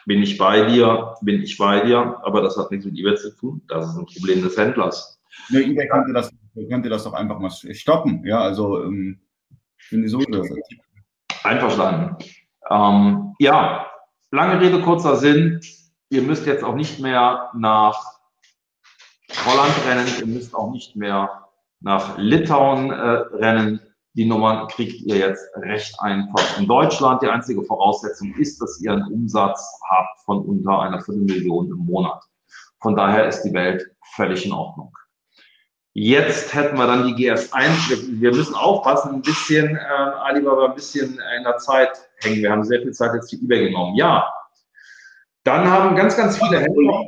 [0.05, 3.35] Bin ich bei dir, bin ich bei dir, aber das hat nichts mit eBay zu
[3.35, 3.61] tun.
[3.67, 5.19] Das ist ein Problem des Händlers.
[5.49, 6.31] Ne, eBay könnte das,
[6.69, 8.23] könnte das doch einfach mal stoppen.
[8.25, 9.19] Ja, also ähm,
[9.77, 10.19] finde ich so.
[11.43, 12.17] Einverstanden.
[12.69, 13.87] Ähm, ja,
[14.31, 15.59] lange Rede, kurzer Sinn.
[16.09, 18.14] Ihr müsst jetzt auch nicht mehr nach
[19.45, 21.45] Holland rennen, ihr müsst auch nicht mehr
[21.81, 23.79] nach Litauen äh, rennen.
[24.13, 27.21] Die Nummern kriegt ihr jetzt recht einfach in Deutschland.
[27.21, 32.23] Die einzige Voraussetzung ist, dass ihr einen Umsatz habt von unter einer Viertelmillion im Monat.
[32.81, 34.95] Von daher ist die Welt völlig in Ordnung.
[35.93, 38.19] Jetzt hätten wir dann die GS1.
[38.19, 42.41] Wir müssen aufpassen, ein bisschen, äh, Alibaba, ein bisschen in der Zeit hängen.
[42.41, 43.95] Wir haben sehr viel Zeit jetzt für eBay genommen.
[43.95, 44.29] Ja.
[45.43, 47.05] Dann haben ganz, ganz viele Händler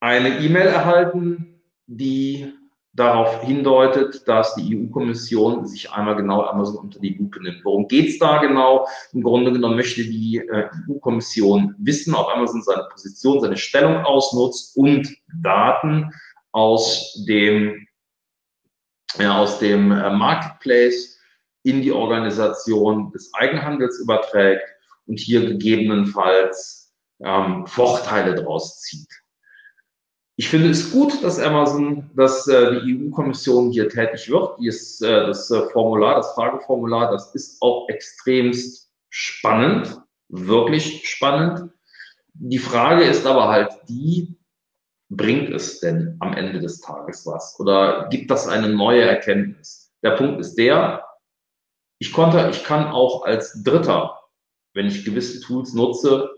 [0.00, 2.52] eine E-Mail erhalten, die
[2.96, 7.62] darauf hindeutet, dass die EU-Kommission sich einmal genau Amazon unter die Lupe nimmt.
[7.62, 8.88] Worum geht's da genau?
[9.12, 14.76] Im Grunde genommen möchte die äh, EU-Kommission wissen, ob Amazon seine Position, seine Stellung ausnutzt
[14.76, 16.10] und Daten
[16.52, 17.86] aus dem,
[19.18, 21.18] ja, aus dem äh, Marketplace
[21.64, 24.64] in die Organisation des Eigenhandels überträgt
[25.06, 26.75] und hier gegebenenfalls
[27.20, 29.08] ähm, Vorteile daraus zieht.
[30.38, 34.60] Ich finde es gut, dass Amazon, dass äh, die EU-Kommission hier tätig wird.
[34.60, 39.98] Ist, äh, das äh, Formular, das Frageformular, das ist auch extremst spannend,
[40.28, 41.70] wirklich spannend.
[42.34, 44.36] Die Frage ist aber halt die,
[45.08, 47.58] bringt es denn am Ende des Tages was?
[47.58, 49.90] Oder gibt das eine neue Erkenntnis?
[50.02, 51.02] Der Punkt ist der,
[51.98, 54.20] ich konnte, ich kann auch als Dritter,
[54.74, 56.35] wenn ich gewisse Tools nutze,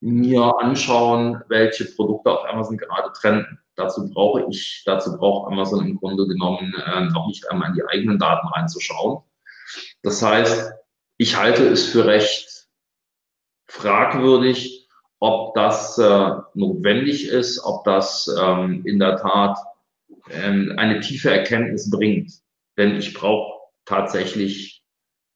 [0.00, 3.58] mir anschauen, welche Produkte auf Amazon gerade trenden.
[3.76, 7.84] Dazu brauche ich, dazu braucht Amazon im Grunde genommen äh, noch nicht einmal in die
[7.86, 9.22] eigenen Daten reinzuschauen.
[10.02, 10.72] Das heißt,
[11.18, 12.68] ich halte es für recht
[13.68, 14.88] fragwürdig,
[15.18, 19.58] ob das äh, notwendig ist, ob das ähm, in der Tat
[20.30, 22.32] ähm, eine tiefe Erkenntnis bringt.
[22.78, 24.82] Denn ich brauche tatsächlich,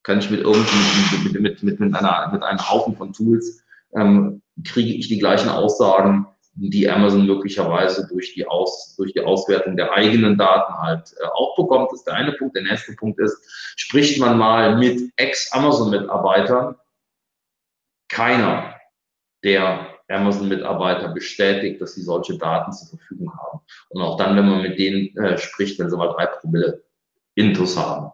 [0.03, 3.63] kann ich mit irgendwie mit, mit, mit, mit, einer, mit einem Haufen von Tools,
[3.95, 6.27] ähm, kriege ich die gleichen Aussagen,
[6.57, 11.57] die Amazon möglicherweise durch die, Aus, durch die Auswertung der eigenen Daten halt äh, auch
[11.57, 11.91] bekommt.
[11.91, 12.55] Das ist der eine Punkt.
[12.55, 13.37] Der nächste Punkt ist,
[13.77, 16.77] spricht man mal mit Ex-Amazon-Mitarbeitern,
[18.09, 18.77] keiner
[19.43, 23.61] der Amazon-Mitarbeiter bestätigt, dass sie solche Daten zur Verfügung haben.
[23.89, 26.85] Und auch dann, wenn man mit denen äh, spricht, wenn sie mal drei Promille
[27.35, 28.13] Intus haben.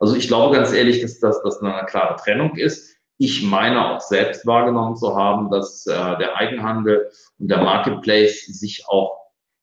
[0.00, 2.95] Also ich glaube ganz ehrlich, dass das eine klare Trennung ist.
[3.18, 8.84] Ich meine auch selbst wahrgenommen zu haben, dass äh, der Eigenhandel und der Marketplace sich
[8.88, 9.18] auch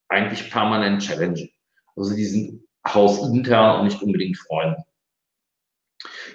[0.10, 1.50] eigentlich permanent challengen.
[1.96, 4.84] Also die sind hausintern und nicht unbedingt Freunde.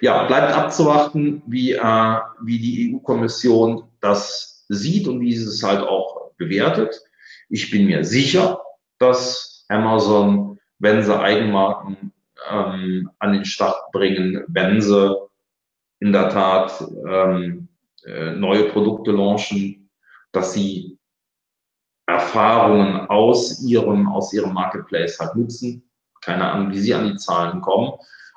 [0.01, 5.81] Ja, bleibt abzuwarten, wie, äh, wie die EU-Kommission das sieht und wie sie es halt
[5.81, 7.01] auch bewertet.
[7.49, 8.61] Ich bin mir sicher,
[8.97, 12.13] dass Amazon, wenn sie Eigenmarken
[12.49, 15.15] ähm, an den Start bringen, wenn sie
[15.99, 17.67] in der Tat ähm,
[18.05, 19.89] äh, neue Produkte launchen,
[20.31, 20.97] dass sie
[22.05, 25.83] Erfahrungen aus ihrem, aus ihrem Marketplace halt nutzen.
[26.21, 27.93] Keine Ahnung, wie sie an die Zahlen kommen.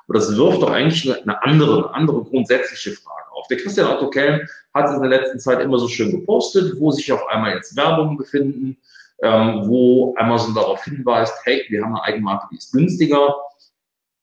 [0.07, 3.47] Aber das wirft doch eigentlich eine andere, andere grundsätzliche Frage auf.
[3.47, 6.91] Der Christian Otto Kelm hat es in der letzten Zeit immer so schön gepostet, wo
[6.91, 8.77] sich auf einmal jetzt Werbung befinden,
[9.21, 13.35] ähm, wo Amazon darauf hinweist, hey, wir haben eine Eigenmarke, die ist günstiger.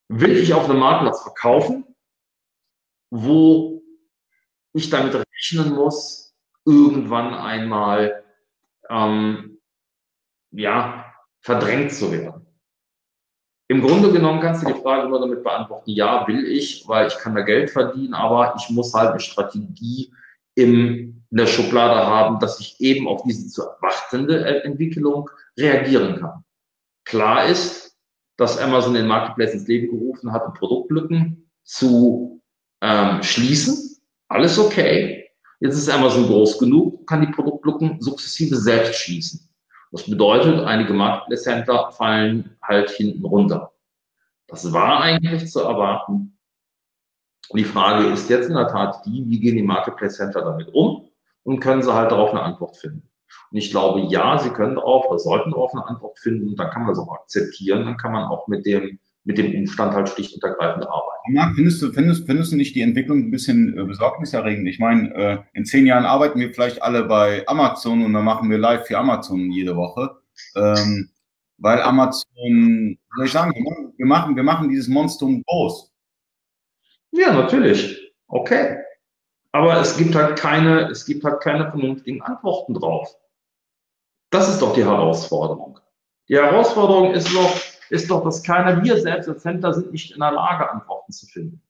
[0.08, 1.84] Will ich auf einem Marktplatz verkaufen,
[3.10, 3.82] wo
[4.72, 6.34] ich damit rechnen muss,
[6.64, 8.24] irgendwann einmal
[8.88, 9.58] ähm,
[10.52, 12.46] ja, verdrängt zu werden.
[13.68, 17.16] Im Grunde genommen kannst du die Frage nur damit beantworten, ja, will ich, weil ich
[17.18, 20.12] kann da Geld verdienen, aber ich muss halt eine Strategie
[20.56, 26.44] im, in der Schublade haben, dass ich eben auf diese zu erwartende Entwicklung reagieren kann.
[27.04, 27.96] Klar ist,
[28.36, 32.42] dass Amazon den Marketplace ins Leben gerufen hat, um Produktlücken zu
[32.80, 33.98] ähm, schließen.
[34.28, 35.28] Alles okay.
[35.60, 39.48] Jetzt ist Amazon groß genug, kann die Produktlücken sukzessive selbst schließen.
[39.92, 43.72] Das bedeutet, einige Marketplace-Händler fallen halt hinten runter.
[44.46, 46.38] Das war eigentlich zu erwarten.
[47.52, 51.08] Die Frage ist jetzt in der Tat die, wie gehen die Marketplace-Händler damit um
[51.42, 53.10] und können sie halt darauf eine Antwort finden.
[53.50, 56.54] Und ich glaube, ja, sie können darauf oder sollten darauf eine Antwort finden.
[56.54, 57.84] Dann kann man das auch akzeptieren.
[57.84, 61.34] Dann kann man auch mit dem mit dem Umstand halt schlicht und ergreifend arbeiten.
[61.34, 64.66] Marc, findest du, findest, findest du nicht die Entwicklung ein bisschen äh, besorgniserregend?
[64.68, 68.50] Ich meine, äh, in zehn Jahren arbeiten wir vielleicht alle bei Amazon und dann machen
[68.50, 70.16] wir live für Amazon jede Woche.
[70.56, 71.10] Ähm,
[71.58, 73.52] weil Amazon, soll ich sagen,
[73.96, 75.92] wir machen, wir machen dieses Monstrum groß.
[77.12, 78.14] Ja, natürlich.
[78.28, 78.78] Okay.
[79.52, 83.14] Aber es gibt halt keine, es gibt halt keine vernünftigen Antworten drauf.
[84.30, 85.80] Das ist doch die Herausforderung.
[86.28, 87.52] Die Herausforderung ist noch,
[87.90, 91.26] ist doch, dass keiner, wir selbst als Händler sind nicht in der Lage, Antworten zu
[91.26, 91.62] finden.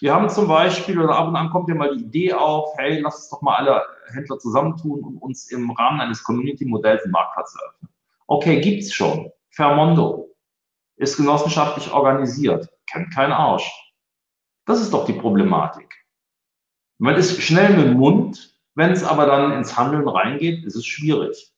[0.00, 3.00] Wir haben zum Beispiel, oder ab und an kommt ja mal die Idee auf, hey,
[3.00, 7.54] lass uns doch mal alle Händler zusammentun und uns im Rahmen eines Community-Modells einen Marktplatz
[7.60, 7.90] eröffnen.
[8.26, 9.30] Okay, gibt's schon.
[9.50, 10.34] Fermondo
[10.96, 13.70] ist genossenschaftlich organisiert, kennt kein Arsch.
[14.64, 15.94] Das ist doch die Problematik.
[16.98, 20.86] Man ist schnell mit dem Mund, wenn es aber dann ins Handeln reingeht, ist es
[20.86, 21.52] schwierig.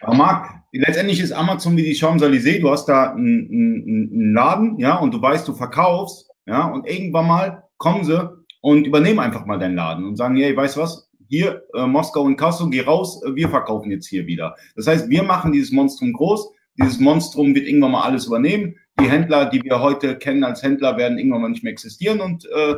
[0.00, 2.60] Aber Marc, letztendlich ist Amazon wie die Champs-Élysées.
[2.60, 6.86] Du hast da einen, einen, einen Laden, ja, und du weißt, du verkaufst, ja, und
[6.86, 8.30] irgendwann mal kommen sie
[8.60, 11.10] und übernehmen einfach mal deinen Laden und sagen, hey, weißt du was?
[11.28, 14.54] Hier, äh, Moskau und Kassel, geh raus, äh, wir verkaufen jetzt hier wieder.
[14.76, 16.52] Das heißt, wir machen dieses Monstrum groß.
[16.78, 18.76] Dieses Monstrum wird irgendwann mal alles übernehmen.
[19.00, 22.44] Die Händler, die wir heute kennen als Händler, werden irgendwann mal nicht mehr existieren und
[22.46, 22.76] äh,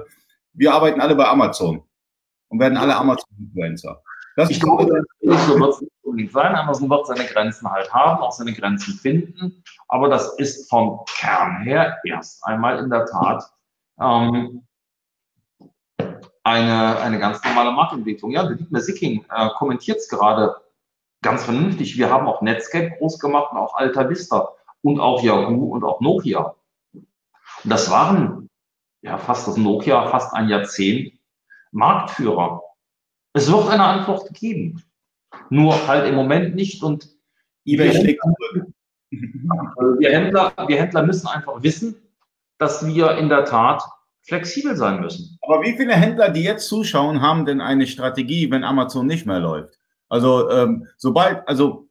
[0.55, 1.83] wir arbeiten alle bei Amazon
[2.49, 4.03] und werden alle Amazon-Influencer.
[4.37, 4.85] Das ich glaube,
[5.21, 6.55] so wird es nicht unbedingt sein.
[6.55, 9.63] Amazon wird seine Grenzen halt haben, auch seine Grenzen finden.
[9.89, 13.45] Aber das ist vom Kern her erst einmal in der Tat
[14.01, 14.67] ähm,
[16.45, 18.31] eine, eine ganz normale Marktentwicklung.
[18.31, 20.57] Ja, Dietmar Sicking äh, kommentiert es gerade
[21.23, 21.97] ganz vernünftig.
[21.99, 24.49] Wir haben auch Netscape groß gemacht und auch Alta Vista
[24.83, 26.55] und auch Yahoo und auch Nokia.
[26.93, 27.07] Und
[27.65, 28.49] das waren
[29.03, 31.19] ja fast das Nokia, fast ein Jahrzehnt
[31.73, 32.63] Marktführer.
[33.33, 34.83] Es wird eine Antwort geben.
[35.51, 37.09] Nur halt im Moment nicht und
[37.65, 38.67] eBay schlägt zurück.
[39.77, 41.97] Also wir Händler, wir Händler müssen einfach wissen,
[42.59, 43.83] dass wir in der Tat
[44.23, 45.39] flexibel sein müssen.
[45.43, 49.41] Aber wie viele Händler, die jetzt zuschauen, haben denn eine Strategie, wenn Amazon nicht mehr
[49.41, 49.79] läuft?
[50.09, 51.89] Also ähm, sobald, also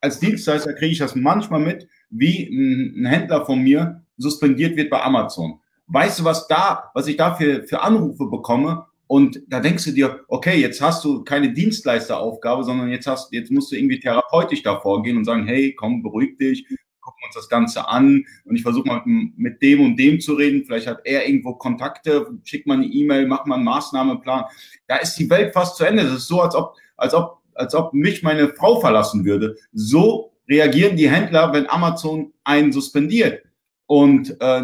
[0.00, 4.90] als Dienstleister kriege ich das manchmal mit, wie ein, ein Händler von mir suspendiert wird
[4.90, 5.60] bei Amazon
[5.90, 8.86] weißt du, was da, was ich da für, für Anrufe bekomme?
[9.10, 13.50] Und da denkst du dir, okay, jetzt hast du keine Dienstleisteraufgabe, sondern jetzt hast, jetzt
[13.50, 16.64] musst du irgendwie therapeutisch da vorgehen und sagen, hey, komm, beruhig dich,
[17.00, 20.64] gucken uns das Ganze an und ich versuche mal mit dem und dem zu reden.
[20.64, 24.44] Vielleicht hat er irgendwo Kontakte, schickt mal eine E-Mail, macht mal einen Maßnahmeplan.
[24.86, 26.04] Da ist die Welt fast zu Ende.
[26.04, 29.56] Das ist so, als ob, als ob, als ob mich meine Frau verlassen würde.
[29.72, 33.42] So reagieren die Händler, wenn Amazon einen suspendiert.
[33.86, 34.62] Und äh,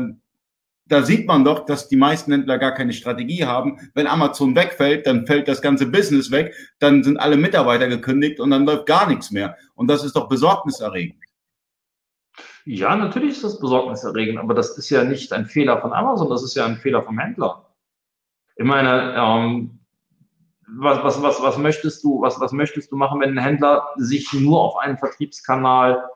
[0.89, 3.91] da sieht man doch, dass die meisten Händler gar keine Strategie haben.
[3.95, 8.51] Wenn Amazon wegfällt, dann fällt das ganze Business weg, dann sind alle Mitarbeiter gekündigt und
[8.51, 9.57] dann läuft gar nichts mehr.
[9.75, 11.23] Und das ist doch besorgniserregend.
[12.65, 16.43] Ja, natürlich ist das besorgniserregend, aber das ist ja nicht ein Fehler von Amazon, das
[16.43, 17.65] ist ja ein Fehler vom Händler.
[18.57, 19.79] Ich meine, ähm,
[20.69, 24.33] was, was, was, was möchtest du, was, was möchtest du machen, wenn ein Händler sich
[24.33, 26.09] nur auf einen Vertriebskanal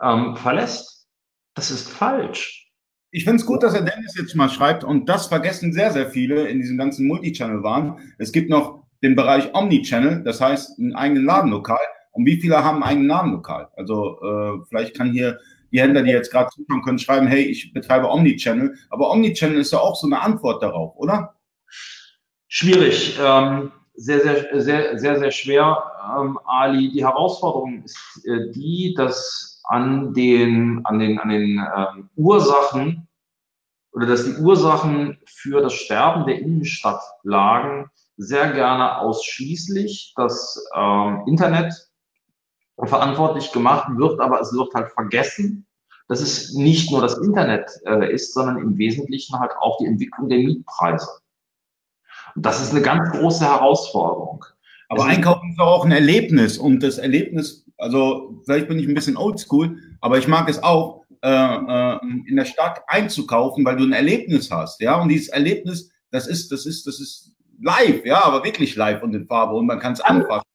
[0.00, 1.08] ähm, verlässt?
[1.54, 2.61] Das ist falsch.
[3.14, 6.08] Ich finde es gut, dass er Dennis jetzt mal schreibt und das vergessen sehr, sehr
[6.08, 7.98] viele in diesem ganzen Multichannel-Waren.
[8.16, 11.76] Es gibt noch den Bereich Omnichannel, das heißt einen eigenen Ladenlokal.
[12.12, 13.68] Und wie viele haben einen eigenen Ladenlokal?
[13.76, 15.38] Also äh, vielleicht kann hier
[15.72, 18.76] die Händler, die jetzt gerade zuschauen können, schreiben, hey, ich betreibe Omnichannel.
[18.88, 21.34] Aber Omnichannel ist ja auch so eine Antwort darauf, oder?
[22.48, 23.18] Schwierig.
[23.22, 25.82] Ähm, sehr, sehr, sehr, sehr, sehr schwer,
[26.18, 26.90] ähm, Ali.
[26.90, 33.08] Die Herausforderung ist äh, die, dass an den, an den, an den ähm, Ursachen
[33.92, 41.24] oder dass die Ursachen für das Sterben der Innenstadt lagen, sehr gerne ausschließlich das ähm,
[41.26, 41.72] Internet
[42.82, 45.66] verantwortlich gemacht wird, aber es wird halt vergessen,
[46.08, 50.28] dass es nicht nur das Internet äh, ist, sondern im Wesentlichen halt auch die Entwicklung
[50.28, 51.08] der Mietpreise.
[52.34, 54.44] Und das ist eine ganz große Herausforderung.
[54.92, 59.16] Aber Einkaufen ist auch ein Erlebnis und das Erlebnis also vielleicht bin ich ein bisschen
[59.16, 63.92] oldschool, aber ich mag es auch, äh, äh, in der Stadt einzukaufen, weil du ein
[63.92, 65.00] Erlebnis hast, ja.
[65.00, 69.14] Und dieses Erlebnis, das ist, das ist, das ist live, ja, aber wirklich live und
[69.14, 70.46] in Farbe und man kann es anfassen.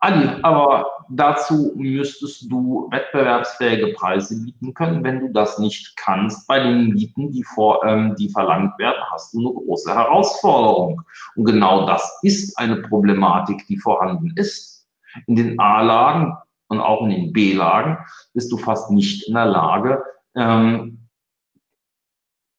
[0.00, 5.04] Ali, aber dazu müsstest du wettbewerbsfähige Preise bieten können.
[5.04, 9.32] Wenn du das nicht kannst bei den Mieten, die, vor, ähm, die verlangt werden, hast
[9.34, 11.02] du eine große Herausforderung.
[11.36, 14.88] Und genau das ist eine Problematik, die vorhanden ist.
[15.26, 16.36] In den A-Lagen
[16.68, 17.98] und auch in den B-Lagen
[18.32, 20.02] bist du fast nicht in der Lage,
[20.34, 21.08] ähm,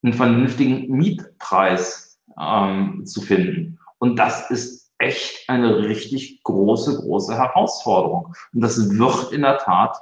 [0.04, 3.80] einen vernünftigen Mietpreis ähm, zu finden.
[4.00, 8.34] Und das ist echt eine richtig große, große Herausforderung.
[8.54, 9.98] Und das wird in der Tat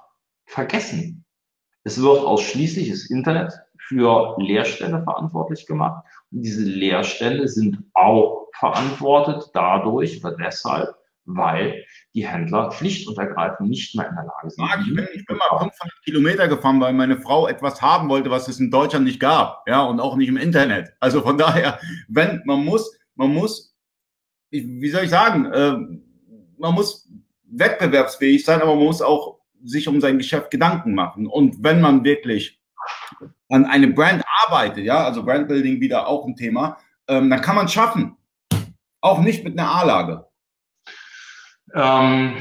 [0.45, 1.25] vergessen.
[1.83, 6.05] Es wird ausschließlich das Internet für Leerstände verantwortlich gemacht.
[6.31, 10.89] Und diese Leerstände sind auch verantwortet dadurch oder deshalb,
[11.25, 11.83] weil
[12.13, 14.65] die Händler schlicht und ergreifend nicht mehr in der Lage sind.
[14.87, 18.47] Ich bin, ich bin mal 500 Kilometer gefahren, weil meine Frau etwas haben wollte, was
[18.47, 20.93] es in Deutschland nicht gab, ja, und auch nicht im Internet.
[20.99, 23.70] Also von daher, wenn man muss, man muss,
[24.51, 25.77] wie soll ich sagen, äh,
[26.57, 27.09] man muss
[27.45, 31.27] wettbewerbsfähig sein, aber man muss auch sich um sein Geschäft Gedanken machen.
[31.27, 32.59] Und wenn man wirklich
[33.49, 36.77] an eine Brand arbeitet, ja, also Brandbuilding wieder auch ein Thema,
[37.07, 38.17] ähm, dann kann man es schaffen.
[39.01, 40.25] Auch nicht mit einer A-Lage.
[41.73, 42.35] Ähm,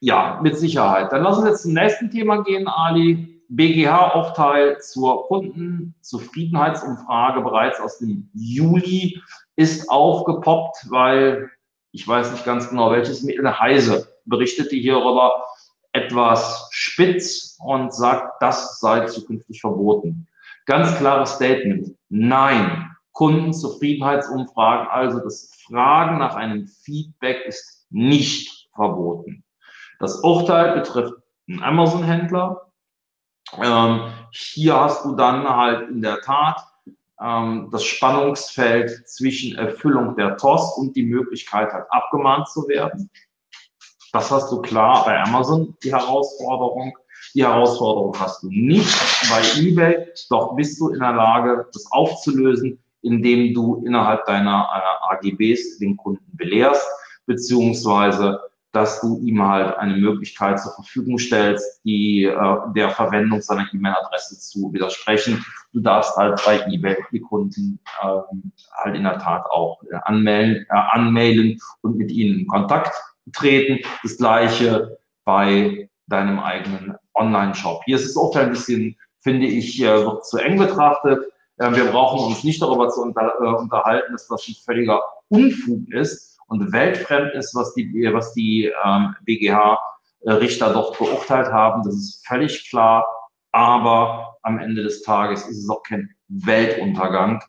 [0.00, 1.12] ja, mit Sicherheit.
[1.12, 3.30] Dann lassen wir jetzt zum nächsten Thema gehen, Ali.
[3.48, 9.20] BGH-Aufteil zur Kundenzufriedenheitsumfrage bereits aus dem Juli
[9.56, 11.50] ist aufgepoppt, weil
[11.92, 15.44] ich weiß nicht ganz genau, welches Mittel Heise berichtete hierüber
[15.92, 20.26] etwas spitz und sagt, das sei zukünftig verboten.
[20.66, 21.96] Ganz klares Statement.
[22.08, 22.90] Nein.
[23.12, 29.44] Kundenzufriedenheitsumfragen, also das Fragen nach einem Feedback ist nicht verboten.
[30.00, 31.14] Das Urteil betrifft
[31.48, 32.72] einen Amazon-Händler.
[33.62, 36.60] Ähm, hier hast du dann halt in der Tat
[37.20, 43.10] ähm, das Spannungsfeld zwischen Erfüllung der TOS und die Möglichkeit halt abgemahnt zu werden.
[44.12, 46.96] Das hast du klar bei Amazon, die Herausforderung.
[47.34, 48.88] Die Herausforderung hast du nicht
[49.28, 55.14] bei eBay, doch bist du in der Lage, das aufzulösen, indem du innerhalb deiner äh,
[55.14, 56.86] AGBs den Kunden belehrst,
[57.26, 58.40] beziehungsweise
[58.74, 64.40] dass du ihm halt eine Möglichkeit zur Verfügung stellst, die äh, der Verwendung seiner E-Mail-Adresse
[64.40, 65.44] zu widersprechen.
[65.72, 68.06] Du darfst halt bei eBay die Kunden äh,
[68.82, 72.92] halt in der Tat auch äh, anmelden, äh, anmailen und mit ihnen in Kontakt
[73.32, 73.78] treten.
[74.02, 77.82] Das gleiche bei deinem eigenen Online-Shop.
[77.84, 81.20] Hier ist es auch ein bisschen, finde ich, äh, wird zu eng betrachtet.
[81.58, 85.88] Äh, wir brauchen uns nicht darüber zu unter, äh, unterhalten, dass das ein völliger Unfug
[85.92, 91.82] ist und weltfremd ist, was die, was die ähm, BGH-Richter dort beurteilt haben.
[91.82, 93.06] Das ist völlig klar.
[93.52, 97.42] Aber am Ende des Tages ist es auch kein Weltuntergang.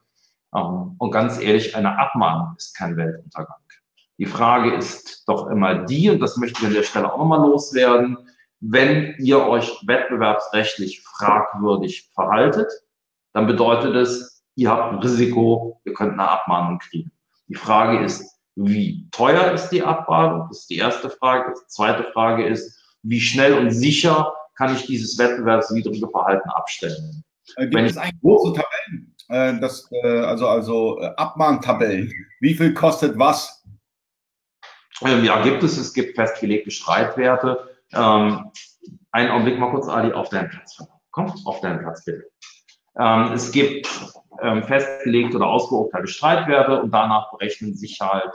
[0.56, 3.58] Ähm, und ganz ehrlich, eine Abmahnung ist kein Weltuntergang.
[4.18, 7.40] Die Frage ist doch immer die, und das möchte ich an der Stelle auch nochmal
[7.40, 8.18] loswerden,
[8.62, 12.72] wenn ihr euch wettbewerbsrechtlich fragwürdig verhaltet,
[13.34, 17.12] dann bedeutet es, ihr habt ein Risiko, ihr könnt eine Abmahnung kriegen.
[17.48, 20.48] Die Frage ist, wie teuer ist die Abmahnung?
[20.50, 21.54] Das ist die erste Frage.
[21.54, 27.24] Die zweite Frage ist, wie schnell und sicher kann ich dieses wettbewerbswidrige Verhalten abstellen?
[27.58, 29.16] Äh, gibt es eigentlich große Tabellen?
[29.28, 32.12] Äh, das, äh, also also äh, Abmahntabellen.
[32.40, 33.64] Wie viel kostet was?
[35.02, 35.78] Ähm, ja, gibt es.
[35.78, 37.70] Es gibt festgelegte Streitwerte.
[37.94, 38.52] Ähm,
[39.12, 40.82] einen Augenblick mal kurz, Ali, auf deinen Platz.
[41.12, 42.30] Komm, auf deinen Platz bitte.
[42.98, 43.90] Ähm, es gibt
[44.42, 48.32] ähm, festgelegte oder ausgeurteilte Streitwerte und danach berechnen sich halt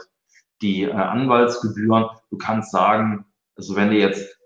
[0.61, 2.05] die äh, Anwaltsgebühren.
[2.29, 4.37] Du kannst sagen, also wenn du jetzt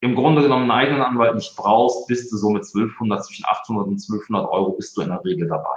[0.00, 3.86] im Grunde genommen einen eigenen Anwalt nicht brauchst, bist du so mit 1200, zwischen 800
[3.86, 5.76] und 1200 Euro bist du in der Regel dabei.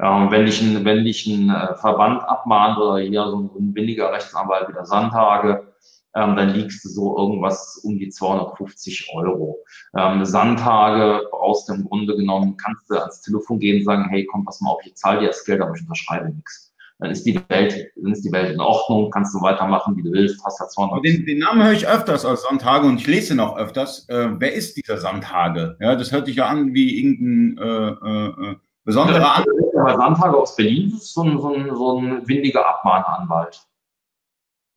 [0.00, 4.00] Ähm, wenn dich ein, wenn dich ein äh, Verband abmahnt oder hier so ein, ein
[4.00, 5.70] Rechtsanwalt wie der Sandhage,
[6.14, 9.58] ähm, dann liegst du so irgendwas um die 250 Euro.
[9.96, 14.26] Ähm, Sandtage brauchst du im Grunde genommen, kannst du ans Telefon gehen und sagen, hey,
[14.26, 16.69] komm, pass mal auf, ich zahle dir das Geld, aber ich unterschreibe nichts.
[17.00, 20.12] Dann ist die Welt, dann ist die Welt in Ordnung, kannst du weitermachen, wie du
[20.12, 21.04] willst, hast da 200.
[21.04, 24.08] Den, den Namen höre ich öfters als Sandhage und ich lese ihn auch öfters.
[24.08, 25.76] Äh, wer ist dieser Sandhage?
[25.80, 29.96] Ja, das hört sich ja an wie irgendein äh, äh, äh besonderer ja, Anwalt.
[29.98, 33.66] Sandhage aus Berlin ist so ein, so ein, so ein windiger Abmahnanwalt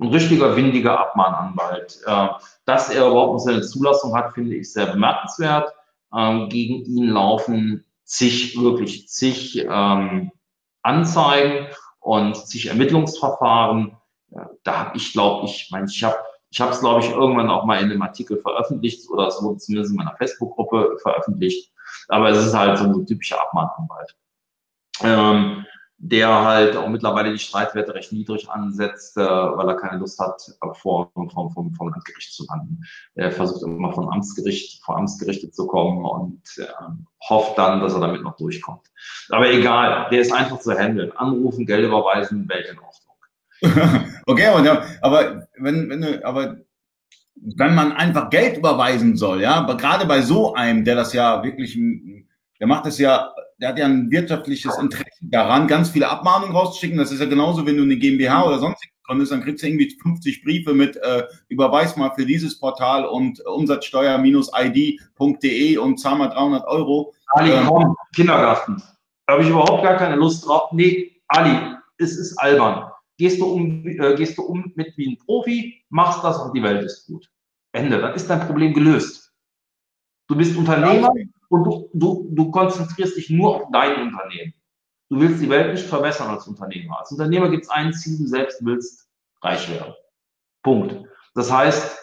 [0.04, 2.00] ein richtiger windiger Abmahnanwalt.
[2.06, 2.28] Äh,
[2.66, 5.74] dass er überhaupt seine Zulassung hat, finde ich sehr bemerkenswert.
[6.16, 10.32] Ähm, gegen ihn laufen zig, wirklich zig ähm,
[10.82, 11.68] Anzeigen
[12.04, 13.98] und zig Ermittlungsverfahren.
[14.64, 16.18] Da habe ich, glaube ich, mein, ich habe
[16.54, 19.58] ich habe es, glaube ich, irgendwann auch mal in einem Artikel veröffentlicht oder es wurde
[19.58, 21.72] zumindest in meiner Facebook-Gruppe veröffentlicht.
[22.10, 24.16] Aber es ist halt so ein typischer Abmahnanwalt.
[25.02, 25.66] Ähm,
[26.06, 30.42] der halt auch mittlerweile die Streitwerte recht niedrig ansetzt, äh, weil er keine Lust hat,
[30.74, 32.84] vor, vom, vom, vom Landgericht zu landen.
[33.16, 36.66] Er versucht immer von Amtsgericht, vor Amtsgerichte zu kommen und äh,
[37.30, 38.86] hofft dann, dass er damit noch durchkommt.
[39.30, 41.14] Aber egal, der ist einfach zu handeln.
[41.14, 44.12] Anrufen, Geld überweisen, Welt in Ordnung.
[44.26, 46.58] okay, aber, aber wenn, wenn aber
[47.36, 51.42] wenn man einfach Geld überweisen soll, ja, aber gerade bei so einem, der das ja
[51.44, 51.80] wirklich,
[52.60, 56.98] der macht das ja der hat ja ein wirtschaftliches Interesse daran, ganz viele Abmahnungen rauszuschicken.
[56.98, 59.98] Das ist ja genauso, wenn du eine GmbH oder sonstiges gründest, dann kriegst du irgendwie
[60.02, 66.30] 50 Briefe mit äh, überweis mal für dieses Portal und äh, Umsatzsteuer-id.de und zahl mal
[66.30, 67.14] 300 Euro.
[67.28, 68.82] Ali, ähm, komm, Kindergarten.
[69.26, 70.72] Da habe ich überhaupt gar keine Lust drauf.
[70.72, 72.90] Nee, Ali, es ist albern.
[73.18, 76.64] Gehst du um, äh, gehst du um mit wie ein Profi, machst das und die
[76.64, 77.30] Welt ist gut.
[77.74, 78.00] Ende.
[78.00, 79.34] Dann ist dein Problem gelöst.
[80.28, 81.10] Du bist Unternehmer,
[81.54, 84.56] und du, du, du konzentrierst dich nur auf dein Unternehmen.
[85.10, 87.00] Du willst die Welt nicht verbessern als Unternehmer.
[87.00, 89.08] Als Unternehmer gibt es ein Ziel, du selbst willst
[89.44, 89.94] reich werden.
[90.64, 91.08] Punkt.
[91.36, 92.00] Das heißt,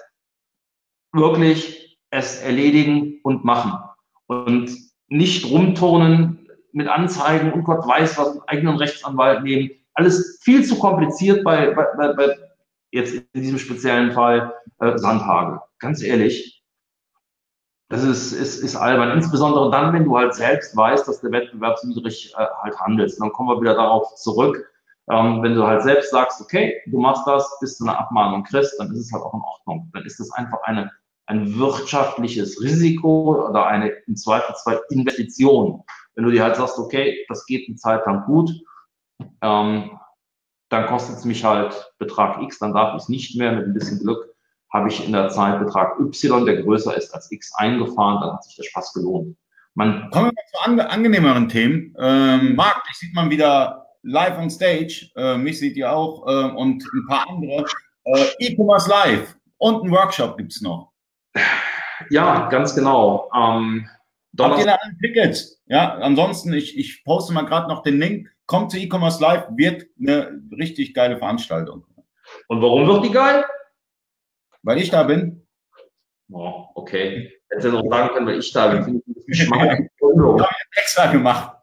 [1.13, 3.81] wirklich es erledigen und machen.
[4.29, 4.71] Und
[5.09, 9.71] nicht rumturnen mit Anzeigen und Gott weiß was, mit eigenen Rechtsanwalt nehmen.
[9.95, 12.37] Alles viel zu kompliziert bei, bei, bei
[12.93, 15.61] jetzt in diesem speziellen Fall äh, Sandhage.
[15.81, 16.60] Ganz ehrlich,
[17.91, 19.11] das ist, ist, ist albern.
[19.11, 23.20] Insbesondere dann, wenn du halt selbst weißt, dass der wettbewerbswidrig äh, halt handelst.
[23.20, 24.64] Dann kommen wir wieder darauf zurück.
[25.11, 28.78] Ähm, wenn du halt selbst sagst, okay, du machst das, bis du eine Abmahnung kriegst,
[28.78, 29.91] dann ist es halt auch in Ordnung.
[29.93, 30.88] Dann ist das einfach eine,
[31.26, 35.82] ein wirtschaftliches Risiko oder eine im Zweifelsfall Investition.
[36.14, 38.53] Wenn du dir halt sagst, okay, das geht eine Zeit lang gut,
[39.43, 39.99] ähm,
[40.68, 43.74] dann kostet es mich halt Betrag X, dann darf ich es nicht mehr mit ein
[43.74, 44.30] bisschen Glück
[44.73, 48.45] habe ich in der Zeit Betrag Y, der größer ist als X, eingefahren, dann hat
[48.45, 49.37] sich der Spaß gelohnt.
[49.75, 51.95] Man Kommen wir zu an, angenehmeren Themen.
[51.99, 55.11] Ähm, Marc, dich sieht man wieder live on stage.
[55.16, 57.64] Äh, mich seht ihr auch äh, und ein paar andere.
[58.05, 60.93] Äh, E-Commerce Live und ein Workshop gibt es noch.
[62.09, 63.31] Ja, ganz genau.
[63.35, 63.89] Ähm,
[64.39, 65.59] Habt ihr da ein Ticket?
[65.66, 68.29] Ja, ansonsten, ich, ich poste mal gerade noch den Link.
[68.47, 71.85] Kommt zu E-Commerce Live, wird eine richtig geile Veranstaltung.
[72.49, 73.45] Und warum wird die geil?
[74.63, 75.47] Weil ich da bin.
[76.31, 77.33] Oh, okay.
[77.49, 79.03] Hätte du noch sagen können, weil ich da bin.
[79.33, 79.89] Ich schmal.
[80.75, 81.57] extra gemacht.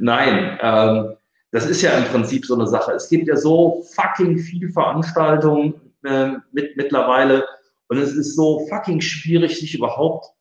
[0.00, 1.16] Nein, ähm,
[1.50, 2.92] das ist ja im Prinzip so eine Sache.
[2.92, 7.46] Es gibt ja so fucking viele Veranstaltungen äh, mit, mittlerweile
[7.88, 10.34] und es ist so fucking schwierig, sich überhaupt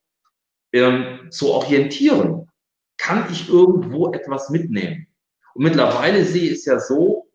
[0.71, 2.49] ähm, zu orientieren.
[2.97, 5.07] Kann ich irgendwo etwas mitnehmen?
[5.53, 7.27] Und mittlerweile sehe ich es ja so,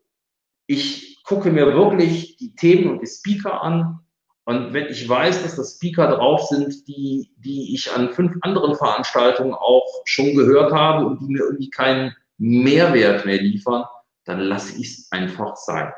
[0.67, 3.99] ich gucke mir wirklich die Themen und die Speaker an
[4.45, 8.75] Und wenn ich weiß, dass das Speaker drauf sind, die, die ich an fünf anderen
[8.75, 13.83] Veranstaltungen auch schon gehört habe und die mir irgendwie keinen Mehrwert mehr liefern,
[14.25, 15.93] dann lasse ich es einfach sein.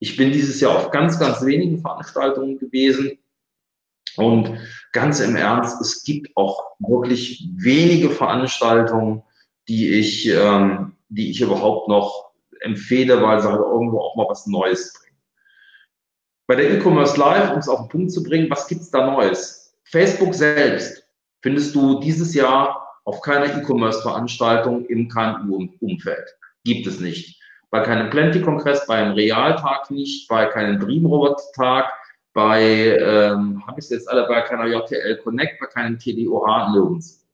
[0.00, 3.18] Ich bin dieses Jahr auf ganz, ganz wenigen Veranstaltungen gewesen.
[4.16, 4.58] Und
[4.92, 9.22] ganz im Ernst, es gibt auch wirklich wenige Veranstaltungen,
[9.68, 12.23] die ich, ähm, die ich überhaupt noch
[12.64, 15.16] empfehle, weil sie halt irgendwo auch mal was Neues bringen.
[16.46, 19.76] Bei der E-Commerce Live, um es auf den Punkt zu bringen, was gibt's da Neues?
[19.84, 21.06] Facebook selbst
[21.42, 26.36] findest du dieses Jahr auf keiner E-Commerce-Veranstaltung im KMU-Umfeld.
[26.64, 27.40] Gibt es nicht.
[27.70, 31.92] Bei keinem Plenty-Kongress, beim Realtag nicht, bei keinem Dreamrobot-Tag,
[32.32, 37.26] bei, ähm, habe ich es jetzt alle, bei keiner JTL Connect, bei keinem TDOH, nirgends.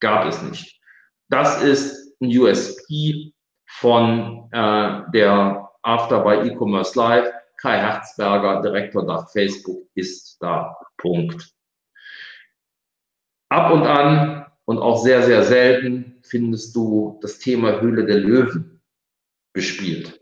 [0.00, 0.80] Gab es nicht.
[1.28, 3.33] Das ist ein USP
[3.80, 10.76] von äh, der After bei E-Commerce Live Kai Herzberger, Direktor nach Facebook, ist da.
[10.96, 11.50] Punkt.
[13.48, 18.82] Ab und an und auch sehr, sehr selten findest du das Thema Höhle der Löwen
[19.54, 20.20] gespielt.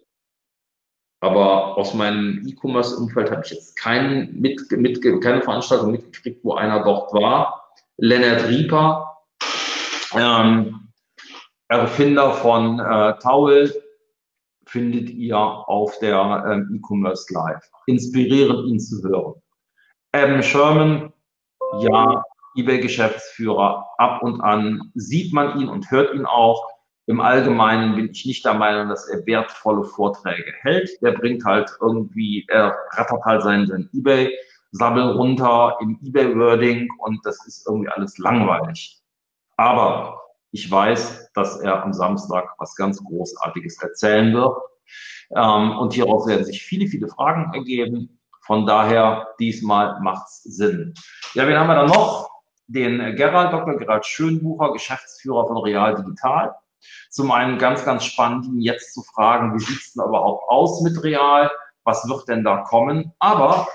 [1.20, 6.82] Aber aus meinem E-Commerce-Umfeld habe ich jetzt keinen mit, mit, keine Veranstaltung mitgekriegt, wo einer
[6.82, 7.72] dort war.
[7.96, 9.18] Lennart Rieper,
[10.14, 10.91] ähm,
[11.80, 13.72] Erfinder von äh, Towel,
[14.66, 17.68] findet ihr auf der ähm, E-Commerce Live.
[17.86, 19.34] Inspirierend, ihn zu hören.
[20.12, 21.12] Adam Sherman,
[21.80, 22.22] ja,
[22.56, 26.68] eBay-Geschäftsführer, ab und an sieht man ihn und hört ihn auch.
[27.06, 30.90] Im Allgemeinen bin ich nicht der Meinung, dass er wertvolle Vorträge hält.
[31.02, 37.44] Der bringt halt irgendwie, er rattert halt seinen, seinen eBay-Sabbel runter im eBay-Wording und das
[37.46, 39.02] ist irgendwie alles langweilig.
[39.56, 44.56] Aber ich weiß, dass er am Samstag was ganz Großartiges erzählen wird.
[45.34, 48.20] Ähm, und hieraus werden sich viele, viele Fragen ergeben.
[48.42, 50.94] Von daher, diesmal macht's Sinn.
[51.34, 52.30] Ja, wen haben wir da noch?
[52.66, 53.78] Den Gerald, Dr.
[53.78, 56.54] Gerald Schönbucher, Geschäftsführer von Real Digital.
[57.10, 61.02] Zum einen ganz, ganz spannend, ihn jetzt zu fragen, wie sieht's denn überhaupt aus mit
[61.02, 61.50] Real?
[61.84, 63.12] Was wird denn da kommen?
[63.18, 63.68] Aber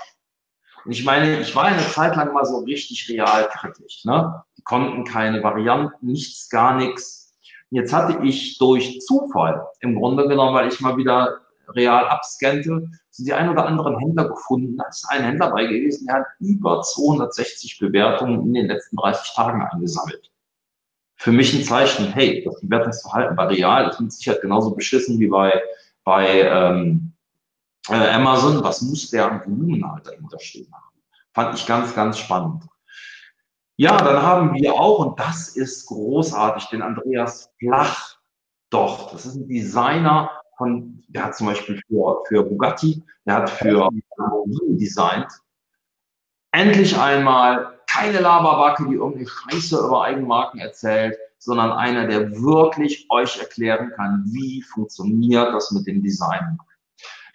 [0.86, 4.04] ich meine, ich war eine Zeit lang mal so richtig realkritisch.
[4.04, 4.42] Ne?
[4.68, 7.34] Konnten keine Varianten, nichts, gar nichts.
[7.70, 11.40] Jetzt hatte ich durch Zufall, im Grunde genommen, weil ich mal wieder
[11.70, 14.76] real abscannte, so die ein oder anderen Händler gefunden.
[14.76, 19.34] Da ist ein Händler bei gewesen, der hat über 260 Bewertungen in den letzten 30
[19.34, 20.30] Tagen eingesammelt.
[21.16, 25.26] Für mich ein Zeichen, hey, das Bewertungsverhalten bei Real ist mit Sicherheit genauso beschissen wie
[25.28, 25.62] bei,
[26.04, 27.12] bei ähm,
[27.88, 28.62] äh, Amazon.
[28.62, 31.02] Was muss der Volumen halt dahinter stehen haben?
[31.32, 32.64] Fand ich ganz, ganz spannend.
[33.80, 38.16] Ja, dann haben wir auch, und das ist großartig, den Andreas Flach.
[38.70, 43.50] Doch, das ist ein Designer von, der hat zum Beispiel für, für Bugatti, der hat
[43.50, 45.28] für Lamborghini designt.
[46.50, 53.38] Endlich einmal keine Laberbacke, die irgendeine Scheiße über Eigenmarken erzählt, sondern einer, der wirklich euch
[53.38, 56.58] erklären kann, wie funktioniert das mit dem Design.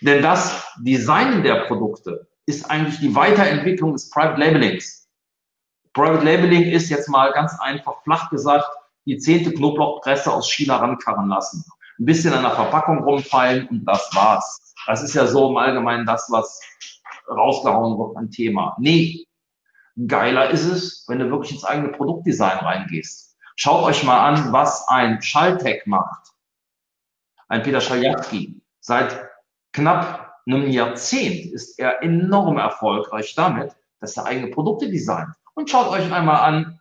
[0.01, 5.02] Denn das Designen der Produkte ist eigentlich die Weiterentwicklung des Private Labelings.
[5.93, 8.67] Private Labeling ist jetzt mal ganz einfach flach gesagt,
[9.05, 11.63] die zehnte Knoblauchpresse aus China rankarren lassen.
[11.99, 14.73] Ein bisschen an der Verpackung rumfallen und das war's.
[14.87, 16.59] Das ist ja so im Allgemeinen das, was
[17.29, 18.75] rausgehauen wird an Thema.
[18.79, 19.27] Nee,
[20.07, 23.37] geiler ist es, wenn du wirklich ins eigene Produktdesign reingehst.
[23.55, 26.31] Schaut euch mal an, was ein Schalltech macht.
[27.47, 28.59] Ein Peter Schaljatki.
[28.79, 29.29] Seit
[29.73, 35.35] knapp einem Jahrzehnt ist er enorm erfolgreich damit, dass er eigene Produkte designt.
[35.55, 36.79] Und schaut euch einmal an,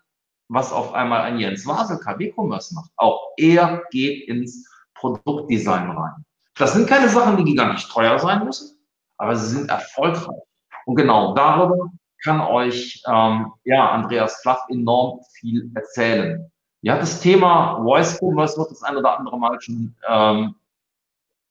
[0.49, 2.91] was auf einmal ein Jens Wasel KW-Commerce macht.
[2.97, 6.25] Auch er geht ins Produktdesign rein.
[6.57, 8.79] Das sind keine Sachen, die gigantisch teuer sein müssen,
[9.17, 10.43] aber sie sind erfolgreich.
[10.85, 11.91] Und genau darüber
[12.23, 16.51] kann euch ähm, ja, Andreas Flach enorm viel erzählen.
[16.83, 20.55] Ja, das Thema Voice Commerce wird das ein oder andere Mal schon ähm,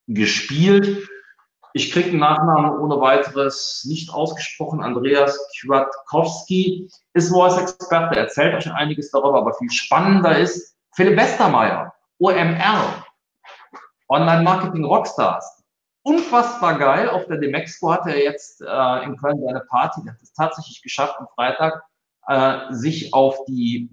[0.08, 1.08] gespielt.
[1.74, 4.84] Ich kriege einen Nachnamen ohne weiteres nicht ausgesprochen.
[4.84, 13.06] Andreas Kwiatkowski ist Voice-Experte, erzählt euch einiges darüber, aber viel spannender ist Philipp Westermeier, OMR,
[14.10, 15.64] Online-Marketing Rockstars.
[16.04, 17.10] Unfassbar geil.
[17.10, 20.02] Auf der Demexco hat er jetzt äh, in Köln seine Party.
[20.04, 21.84] Der hat es tatsächlich geschafft, am Freitag
[22.28, 23.90] äh, sich auf die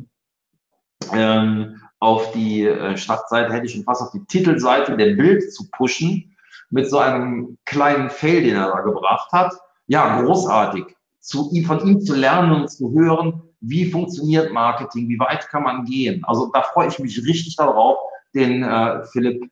[1.12, 5.68] ähm, auf die äh, Startseite, hätte ich schon fast auf die Titelseite der Bild zu
[5.70, 6.37] pushen
[6.70, 9.52] mit so einem kleinen Fail, den er da gebracht hat.
[9.86, 10.84] Ja, großartig.
[11.20, 15.84] Zu, von ihm zu lernen und zu hören, wie funktioniert Marketing, wie weit kann man
[15.84, 16.22] gehen.
[16.24, 17.98] Also da freue ich mich richtig darauf,
[18.34, 19.42] den äh, Philipp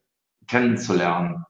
[0.46, 1.44] kennenzulernen.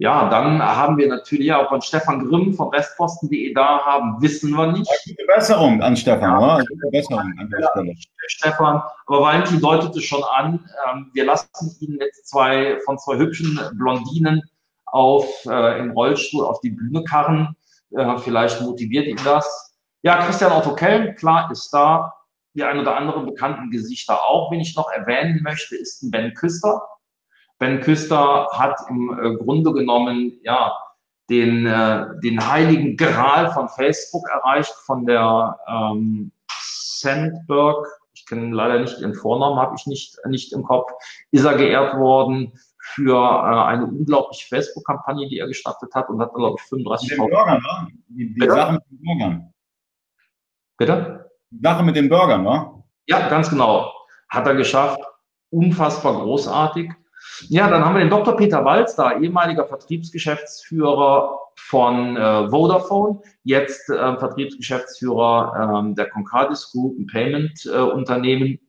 [0.00, 4.70] Ja, dann haben wir natürlich auch von Stefan Grimm von Westposten.de da haben, wissen wir
[4.70, 4.88] nicht.
[5.04, 6.58] Gute Besserung an Stefan, ja?
[6.58, 7.94] Gute Besserung an der Stelle.
[8.28, 11.48] Stefan, aber Valentin deutete schon an, ähm, wir lassen
[11.80, 14.40] ihn jetzt zwei von zwei hübschen Blondinen
[14.92, 17.56] auf äh, im Rollstuhl auf die Bühne karren.
[17.90, 19.76] Äh, vielleicht motiviert ihn das.
[20.02, 22.14] Ja, Christian Otto Kellen, klar, ist da.
[22.54, 24.50] Die ein oder anderen bekannten Gesichter auch.
[24.50, 26.82] Wen ich noch erwähnen möchte, ist Ben Küster
[27.58, 30.76] Ben Küster hat im äh, Grunde genommen ja
[31.28, 38.78] den, äh, den heiligen Gral von Facebook erreicht, von der ähm, Sandberg, ich kenne leider
[38.78, 40.90] nicht ihren Vornamen, habe ich nicht, nicht im Kopf,
[41.30, 42.52] ist er geehrt worden
[42.94, 47.18] für äh, eine unglaubliche Facebook-Kampagne, die er gestartet hat und hat glaube ich, 35 Mit
[47.18, 47.88] den Bürgern, ne?
[48.08, 49.54] Die, die Sache mit den Bürgern.
[50.76, 51.30] Bitte?
[51.50, 52.82] Die Sache mit den Bürgern, ne?
[53.06, 53.92] Ja, ganz genau.
[54.28, 55.00] Hat er geschafft.
[55.50, 56.92] Unfassbar großartig.
[57.48, 58.36] Ja, dann haben wir den Dr.
[58.36, 66.98] Peter Walz da, ehemaliger Vertriebsgeschäftsführer von äh, Vodafone, jetzt äh, Vertriebsgeschäftsführer äh, der Concardis Group,
[66.98, 68.60] ein Payment-Unternehmen.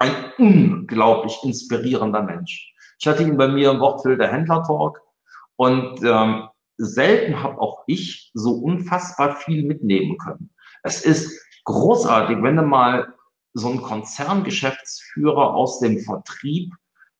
[0.00, 2.73] ein unglaublich inspirierender Mensch.
[2.98, 5.00] Ich hatte ihn bei mir im Wortfilter Händler-Talk
[5.56, 10.50] und ähm, selten habe auch ich so unfassbar viel mitnehmen können.
[10.82, 13.14] Es ist großartig, wenn du mal
[13.54, 16.74] so einen Konzerngeschäftsführer aus dem Vertrieb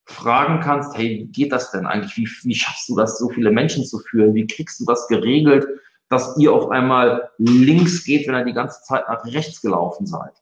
[0.07, 2.17] fragen kannst, hey, wie geht das denn eigentlich?
[2.17, 4.35] Wie, wie schaffst du das, so viele Menschen zu führen?
[4.35, 5.67] Wie kriegst du das geregelt,
[6.11, 10.35] dass ihr auf einmal links geht, wenn ihr die ganze Zeit nach rechts gelaufen seid?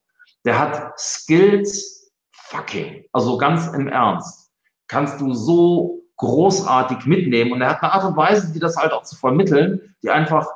[0.45, 4.42] Der hat Skills fucking, also ganz im Ernst.
[4.93, 8.93] Kannst du so großartig mitnehmen und er hat eine Art und Weise, die das halt
[8.93, 10.47] auch zu vermitteln, die einfach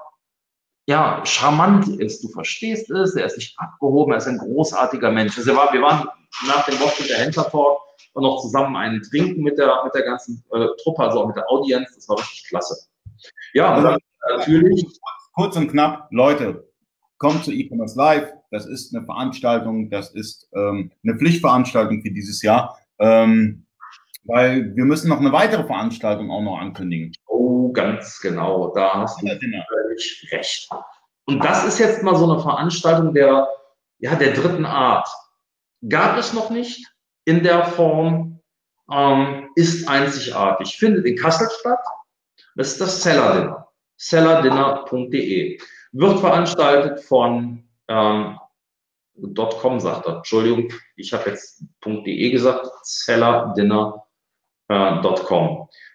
[0.86, 2.22] ja, charmant ist.
[2.22, 5.38] Du verstehst es, er ist nicht abgehoben, er ist ein großartiger Mensch.
[5.38, 6.06] Also wir waren
[6.46, 7.80] nach dem Woche der Händler-Talk
[8.12, 11.36] und noch zusammen einen trinken mit der, mit der ganzen äh, Truppe, also auch mit
[11.36, 11.94] der Audienz.
[11.94, 12.76] Das war richtig klasse.
[13.54, 13.96] Ja, also,
[14.36, 14.86] natürlich.
[15.34, 16.68] Kurz und knapp, Leute,
[17.16, 18.32] kommt zu E-Commerce Live.
[18.50, 22.78] Das ist eine Veranstaltung, das ist ähm, eine Pflichtveranstaltung für dieses Jahr.
[22.98, 23.65] Ähm,
[24.26, 27.12] weil wir müssen noch eine weitere Veranstaltung auch noch ankündigen.
[27.26, 28.72] Oh, ganz genau.
[28.74, 30.68] Da hast du völlig recht.
[31.26, 33.48] Und das ist jetzt mal so eine Veranstaltung der,
[33.98, 35.08] ja, der dritten Art.
[35.88, 36.86] Gab es noch nicht
[37.24, 38.40] in der Form,
[38.90, 40.76] ähm, ist einzigartig.
[40.76, 41.80] Findet in Kassel statt.
[42.54, 43.68] Das ist das Seller Dinner.
[43.98, 45.58] Sellerdinner.de.
[45.92, 48.38] Wird veranstaltet von ähm,
[49.60, 50.16] .com, sagt er.
[50.18, 52.68] Entschuldigung, ich habe jetzt .de gesagt.
[52.82, 54.05] Sellerdinner.com.
[54.68, 55.00] Äh,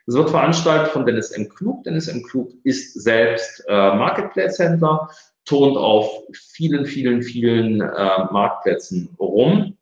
[0.07, 1.49] es wird veranstaltet von Dennis M.
[1.49, 1.83] Klug.
[1.83, 2.23] Dennis M.
[2.23, 5.09] Klug ist selbst äh, Marketplace-Händler,
[5.45, 9.77] turnt auf vielen, vielen, vielen äh, Marktplätzen rum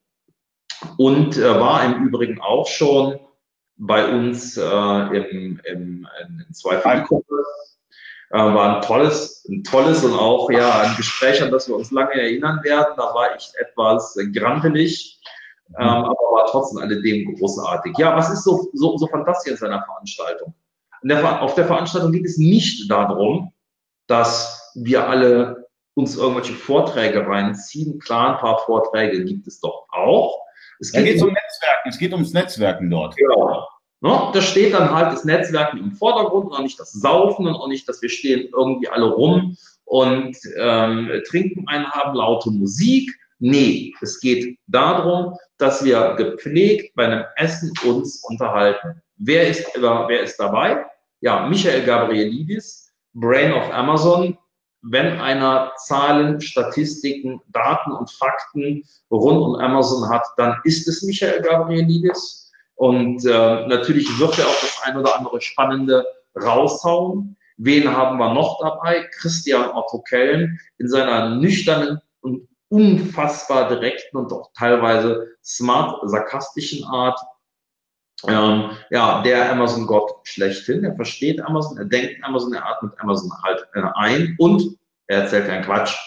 [0.97, 3.19] und äh, war im Übrigen auch schon
[3.77, 6.53] bei uns äh, im, im, in.
[8.31, 11.89] Äh, war ein tolles, ein tolles und auch ja ein Gespräch, an das wir uns
[11.89, 12.93] lange erinnern werden.
[12.95, 15.18] Da war ich etwas grampelig,
[15.77, 17.97] ähm, aber war trotzdem alledem großartig.
[17.97, 20.53] Ja, was ist so, so, so fantastisch in seiner Veranstaltung?
[21.03, 23.53] Der, auf der Veranstaltung geht es nicht darum,
[24.07, 27.99] dass wir alle uns irgendwelche Vorträge reinziehen.
[27.99, 30.39] Klar, ein paar Vorträge gibt es doch auch.
[30.79, 33.15] Es geht, geht um Netzwerken, es geht ums Netzwerken dort.
[33.17, 33.67] Genau.
[34.01, 37.55] No, da steht dann halt das Netzwerken im Vordergrund und auch nicht das Saufen und
[37.55, 43.11] auch nicht, dass wir stehen irgendwie alle rum und ähm, trinken einen, haben laute Musik.
[43.39, 49.01] Nee, es geht darum, dass wir gepflegt bei einem Essen uns unterhalten.
[49.15, 50.85] Wer ist, wer ist dabei?
[51.21, 54.37] Ja, Michael Gabrielidis, Brain of Amazon,
[54.81, 61.41] wenn einer Zahlen, Statistiken, Daten und Fakten rund um Amazon hat, dann ist es Michael
[61.41, 62.51] Gabrielidis.
[62.75, 66.05] Und äh, natürlich wird er auch das ein oder andere Spannende
[66.41, 67.35] raushauen.
[67.57, 69.05] Wen haben wir noch dabei?
[69.19, 77.19] Christian Otto Kellen in seiner nüchternen und unfassbar direkten und auch teilweise smart sarkastischen Art.
[78.27, 80.83] Ähm, ja, der Amazon-Gott schlechthin.
[80.83, 85.47] Er versteht Amazon, er denkt Amazon, er atmet Amazon halt äh, ein und er erzählt
[85.47, 85.97] keinen Quatsch.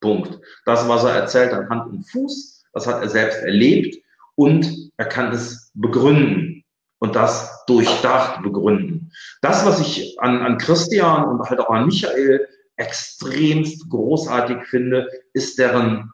[0.00, 0.40] Punkt.
[0.64, 2.64] Das, was er erzählt, hat Hand und Fuß.
[2.72, 3.96] Das hat er selbst erlebt
[4.34, 6.64] und er kann es begründen
[6.98, 9.12] und das durchdacht begründen.
[9.42, 12.48] Das, was ich an, an Christian und halt auch an Michael
[12.80, 16.12] extremst großartig finde, ist deren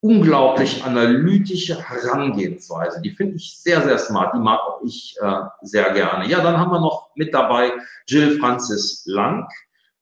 [0.00, 3.00] unglaublich analytische Herangehensweise.
[3.00, 4.34] Die finde ich sehr, sehr smart.
[4.34, 6.28] Die mag auch ich äh, sehr gerne.
[6.28, 7.72] Ja, dann haben wir noch mit dabei
[8.06, 9.48] Jill Francis Lang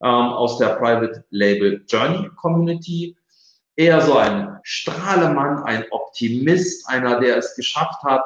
[0.03, 3.17] ähm, aus der Private Label Journey Community.
[3.77, 8.25] Eher so ein Strahlemann, ein Optimist, einer, der es geschafft hat,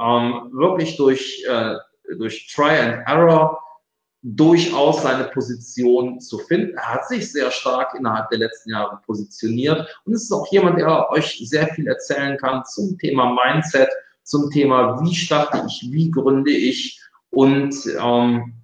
[0.00, 1.76] ähm, wirklich durch, äh,
[2.18, 3.58] durch Try and Error
[4.22, 6.76] durchaus seine Position zu finden.
[6.76, 11.10] Er hat sich sehr stark innerhalb der letzten Jahre positioniert und ist auch jemand, der
[11.10, 13.88] euch sehr viel erzählen kann zum Thema Mindset,
[14.22, 17.00] zum Thema, wie starte ich, wie gründe ich
[17.30, 18.54] und ähm,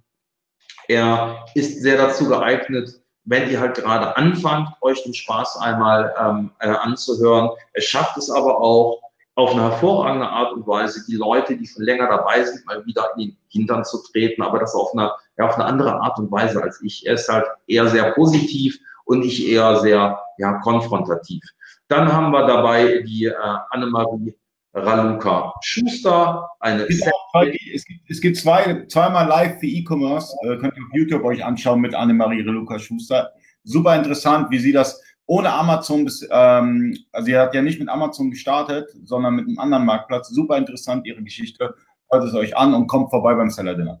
[0.87, 6.51] er ist sehr dazu geeignet, wenn ihr halt gerade anfangt, euch den Spaß einmal ähm,
[6.59, 7.49] äh, anzuhören.
[7.73, 9.01] Er schafft es aber auch,
[9.37, 13.11] auf eine hervorragende Art und Weise die Leute, die schon länger dabei sind, mal wieder
[13.15, 16.31] in den Hintern zu treten, aber das auf eine, ja, auf eine andere Art und
[16.31, 17.05] Weise als ich.
[17.05, 21.43] Er ist halt eher sehr positiv und ich eher sehr ja, konfrontativ.
[21.87, 23.35] Dann haben wir dabei die äh,
[23.69, 24.35] Annemarie
[24.73, 30.83] Raluca Schuster, eine es gibt, es gibt zwei, zweimal live für E-Commerce, äh, könnt ihr
[30.83, 33.31] auf YouTube euch anschauen mit Annemarie Raluca Schuster.
[33.63, 37.89] Super interessant, wie sie das ohne Amazon bis, ähm, also sie hat ja nicht mit
[37.89, 40.29] Amazon gestartet, sondern mit einem anderen Marktplatz.
[40.29, 41.75] Super interessant, ihre Geschichte.
[42.09, 43.99] Hört es euch an und kommt vorbei beim Seller Dinner.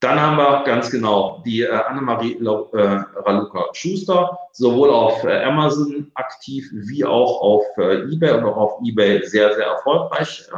[0.00, 6.12] Dann haben wir ganz genau die äh, Annemarie äh, Raluca Schuster, sowohl auf äh, Amazon
[6.14, 10.48] aktiv wie auch auf äh, eBay und auch auf eBay sehr, sehr erfolgreich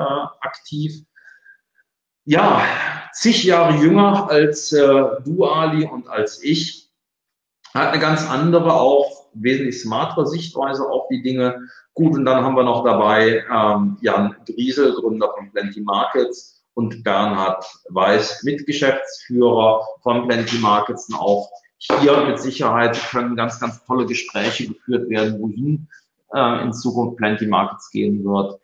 [0.40, 1.04] aktiv.
[2.26, 2.62] Ja,
[3.14, 6.90] zig Jahre jünger als du, Ali, und als ich.
[7.74, 11.68] Hat eine ganz andere, auch wesentlich smartere Sichtweise auf die Dinge.
[11.94, 17.02] Gut, und dann haben wir noch dabei ähm, Jan Griesel, Gründer von Plenty Markets und
[17.02, 24.06] Bernhard Weiß, Mitgeschäftsführer von Plenty Markets und auch hier mit Sicherheit können ganz, ganz tolle
[24.06, 25.88] Gespräche geführt werden, wohin
[26.34, 28.60] äh, in Zukunft Plenty Markets gehen wird.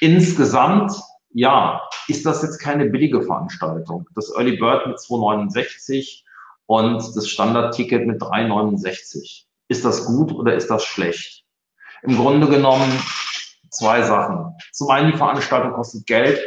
[0.00, 0.92] Insgesamt,
[1.32, 4.08] ja, ist das jetzt keine billige Veranstaltung.
[4.14, 6.24] Das Early Bird mit 269
[6.66, 11.44] und das Standardticket mit 369 ist das gut oder ist das schlecht?
[12.02, 12.90] Im Grunde genommen
[13.70, 14.54] zwei Sachen.
[14.72, 16.40] Zum einen, die Veranstaltung kostet Geld.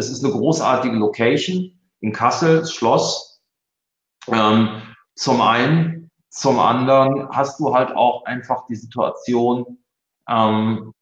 [0.00, 3.42] Es ist eine großartige Location in Kassel, das Schloss.
[4.28, 4.82] Ähm,
[5.14, 6.10] zum einen.
[6.30, 9.78] Zum anderen hast du halt auch einfach die Situation,
[10.28, 10.94] ähm,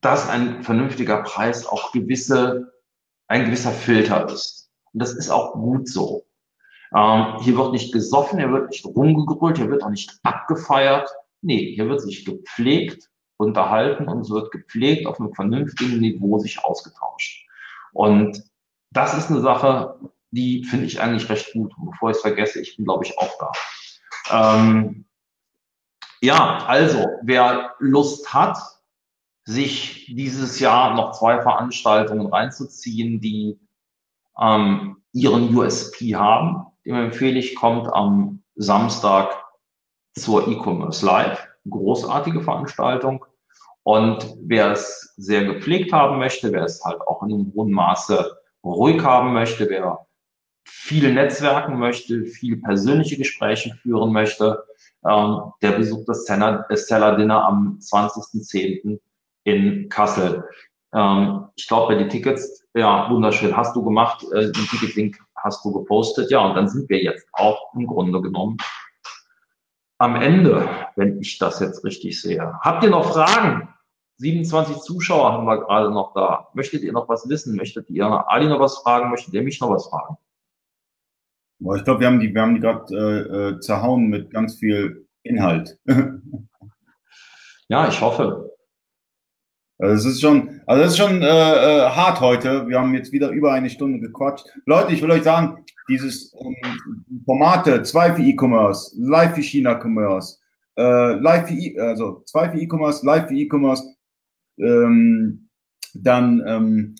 [0.00, 2.72] dass ein vernünftiger Preis auch gewisse,
[3.26, 4.70] ein gewisser Filter ist.
[4.92, 6.24] Und das ist auch gut so.
[6.94, 11.10] Ähm, hier wird nicht gesoffen, hier wird nicht rumgegrölt, hier wird auch nicht abgefeiert.
[11.42, 16.64] Nee, hier wird sich gepflegt unterhalten und es wird gepflegt auf einem vernünftigen Niveau sich
[16.64, 17.46] ausgetauscht.
[17.92, 18.42] Und
[18.90, 19.98] das ist eine Sache,
[20.30, 21.72] die finde ich eigentlich recht gut.
[21.78, 23.52] Und bevor ich es vergesse, ich bin, glaube ich, auch da.
[24.30, 25.04] Ähm,
[26.20, 28.58] ja, also, wer Lust hat,
[29.44, 33.58] sich dieses Jahr noch zwei Veranstaltungen reinzuziehen, die
[34.40, 39.34] ähm, ihren USP haben, dem empfehle ich, kommt am Samstag
[40.14, 41.48] zur E-Commerce Live.
[41.68, 43.24] Großartige Veranstaltung.
[43.84, 48.36] Und wer es sehr gepflegt haben möchte, wer es halt auch in einem hohen Maße
[48.64, 50.06] ruhig haben möchte, wer
[50.64, 54.62] viel netzwerken möchte, viel persönliche Gespräche führen möchte,
[55.04, 59.00] ähm, der besucht das Seller, Dinner am 20.10.
[59.44, 60.44] in Kassel.
[60.94, 65.72] Ähm, ich glaube, die Tickets, ja, wunderschön, hast du gemacht, äh, den Ticketlink hast du
[65.72, 66.30] gepostet.
[66.30, 68.58] Ja, und dann sind wir jetzt auch im Grunde genommen
[70.02, 72.58] am Ende, wenn ich das jetzt richtig sehe.
[72.60, 73.68] Habt ihr noch Fragen?
[74.16, 76.48] 27 Zuschauer haben wir gerade noch da.
[76.54, 77.54] Möchtet ihr noch was wissen?
[77.54, 79.10] Möchtet ihr Ali noch was fragen?
[79.10, 80.16] Möchtet ihr mich noch was fragen?
[81.60, 84.56] Boah, ich glaube, wir haben die, wir haben die gerade äh, äh, zerhauen mit ganz
[84.56, 85.78] viel Inhalt.
[87.68, 88.51] ja, ich hoffe.
[89.82, 92.68] Also es ist schon, also es ist schon äh, äh, hart heute.
[92.68, 94.46] Wir haben jetzt wieder über eine Stunde gequatscht.
[94.64, 100.38] Leute, ich will euch sagen, dieses ähm, Formate, zwei für E-Commerce, live für China-Commerce,
[100.76, 103.82] äh, live für e also zwei für E-Commerce, live für E-Commerce,
[104.58, 105.48] ähm,
[105.94, 106.94] dann ähm,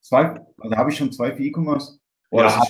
[0.00, 2.00] zwei, also habe ich schon zwei für E-Commerce?
[2.32, 2.60] Ja,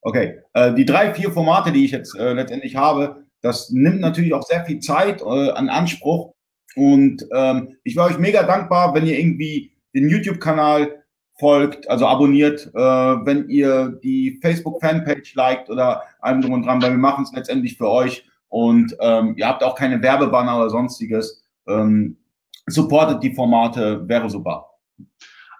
[0.00, 4.32] okay, äh, die drei, vier Formate, die ich jetzt äh, letztendlich habe, das nimmt natürlich
[4.32, 6.32] auch sehr viel Zeit äh, an Anspruch
[6.76, 11.02] und ähm, ich wäre euch mega dankbar, wenn ihr irgendwie den YouTube-Kanal
[11.38, 16.92] folgt, also abonniert, äh, wenn ihr die Facebook-Fanpage liked oder allem drum und dran, weil
[16.92, 21.42] wir machen es letztendlich für euch und ähm, ihr habt auch keine Werbebanner oder sonstiges.
[21.66, 22.18] Ähm,
[22.66, 24.68] supportet die Formate, wäre super.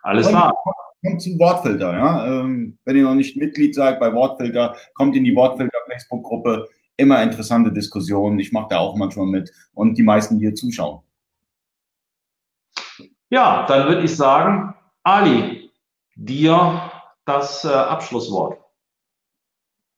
[0.03, 0.55] Alles klar.
[1.05, 2.27] Kommt zum Wortfilter, ja.
[2.27, 7.23] Ähm, wenn ihr noch nicht Mitglied seid bei Wortfilter, kommt in die Wortfilter Facebook-Gruppe immer
[7.23, 8.39] interessante Diskussionen.
[8.39, 11.03] Ich mache da auch manchmal mit und die meisten, die hier zuschauen.
[13.31, 15.71] Ja, dann würde ich sagen, Ali,
[16.15, 16.91] dir
[17.25, 18.59] das äh, Abschlusswort.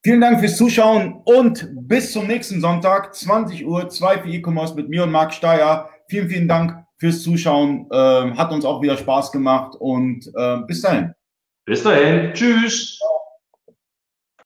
[0.04, 4.88] Vielen Dank fürs Zuschauen und bis zum nächsten Sonntag, 20 Uhr, 2 für E-Commerce mit
[4.88, 5.88] mir und Marc Steyer.
[6.08, 7.88] Vielen, vielen Dank fürs Zuschauen.
[7.90, 11.14] Ähm, hat uns auch wieder Spaß gemacht und äh, bis dahin.
[11.64, 12.34] Bis dahin.
[12.34, 12.98] Tschüss.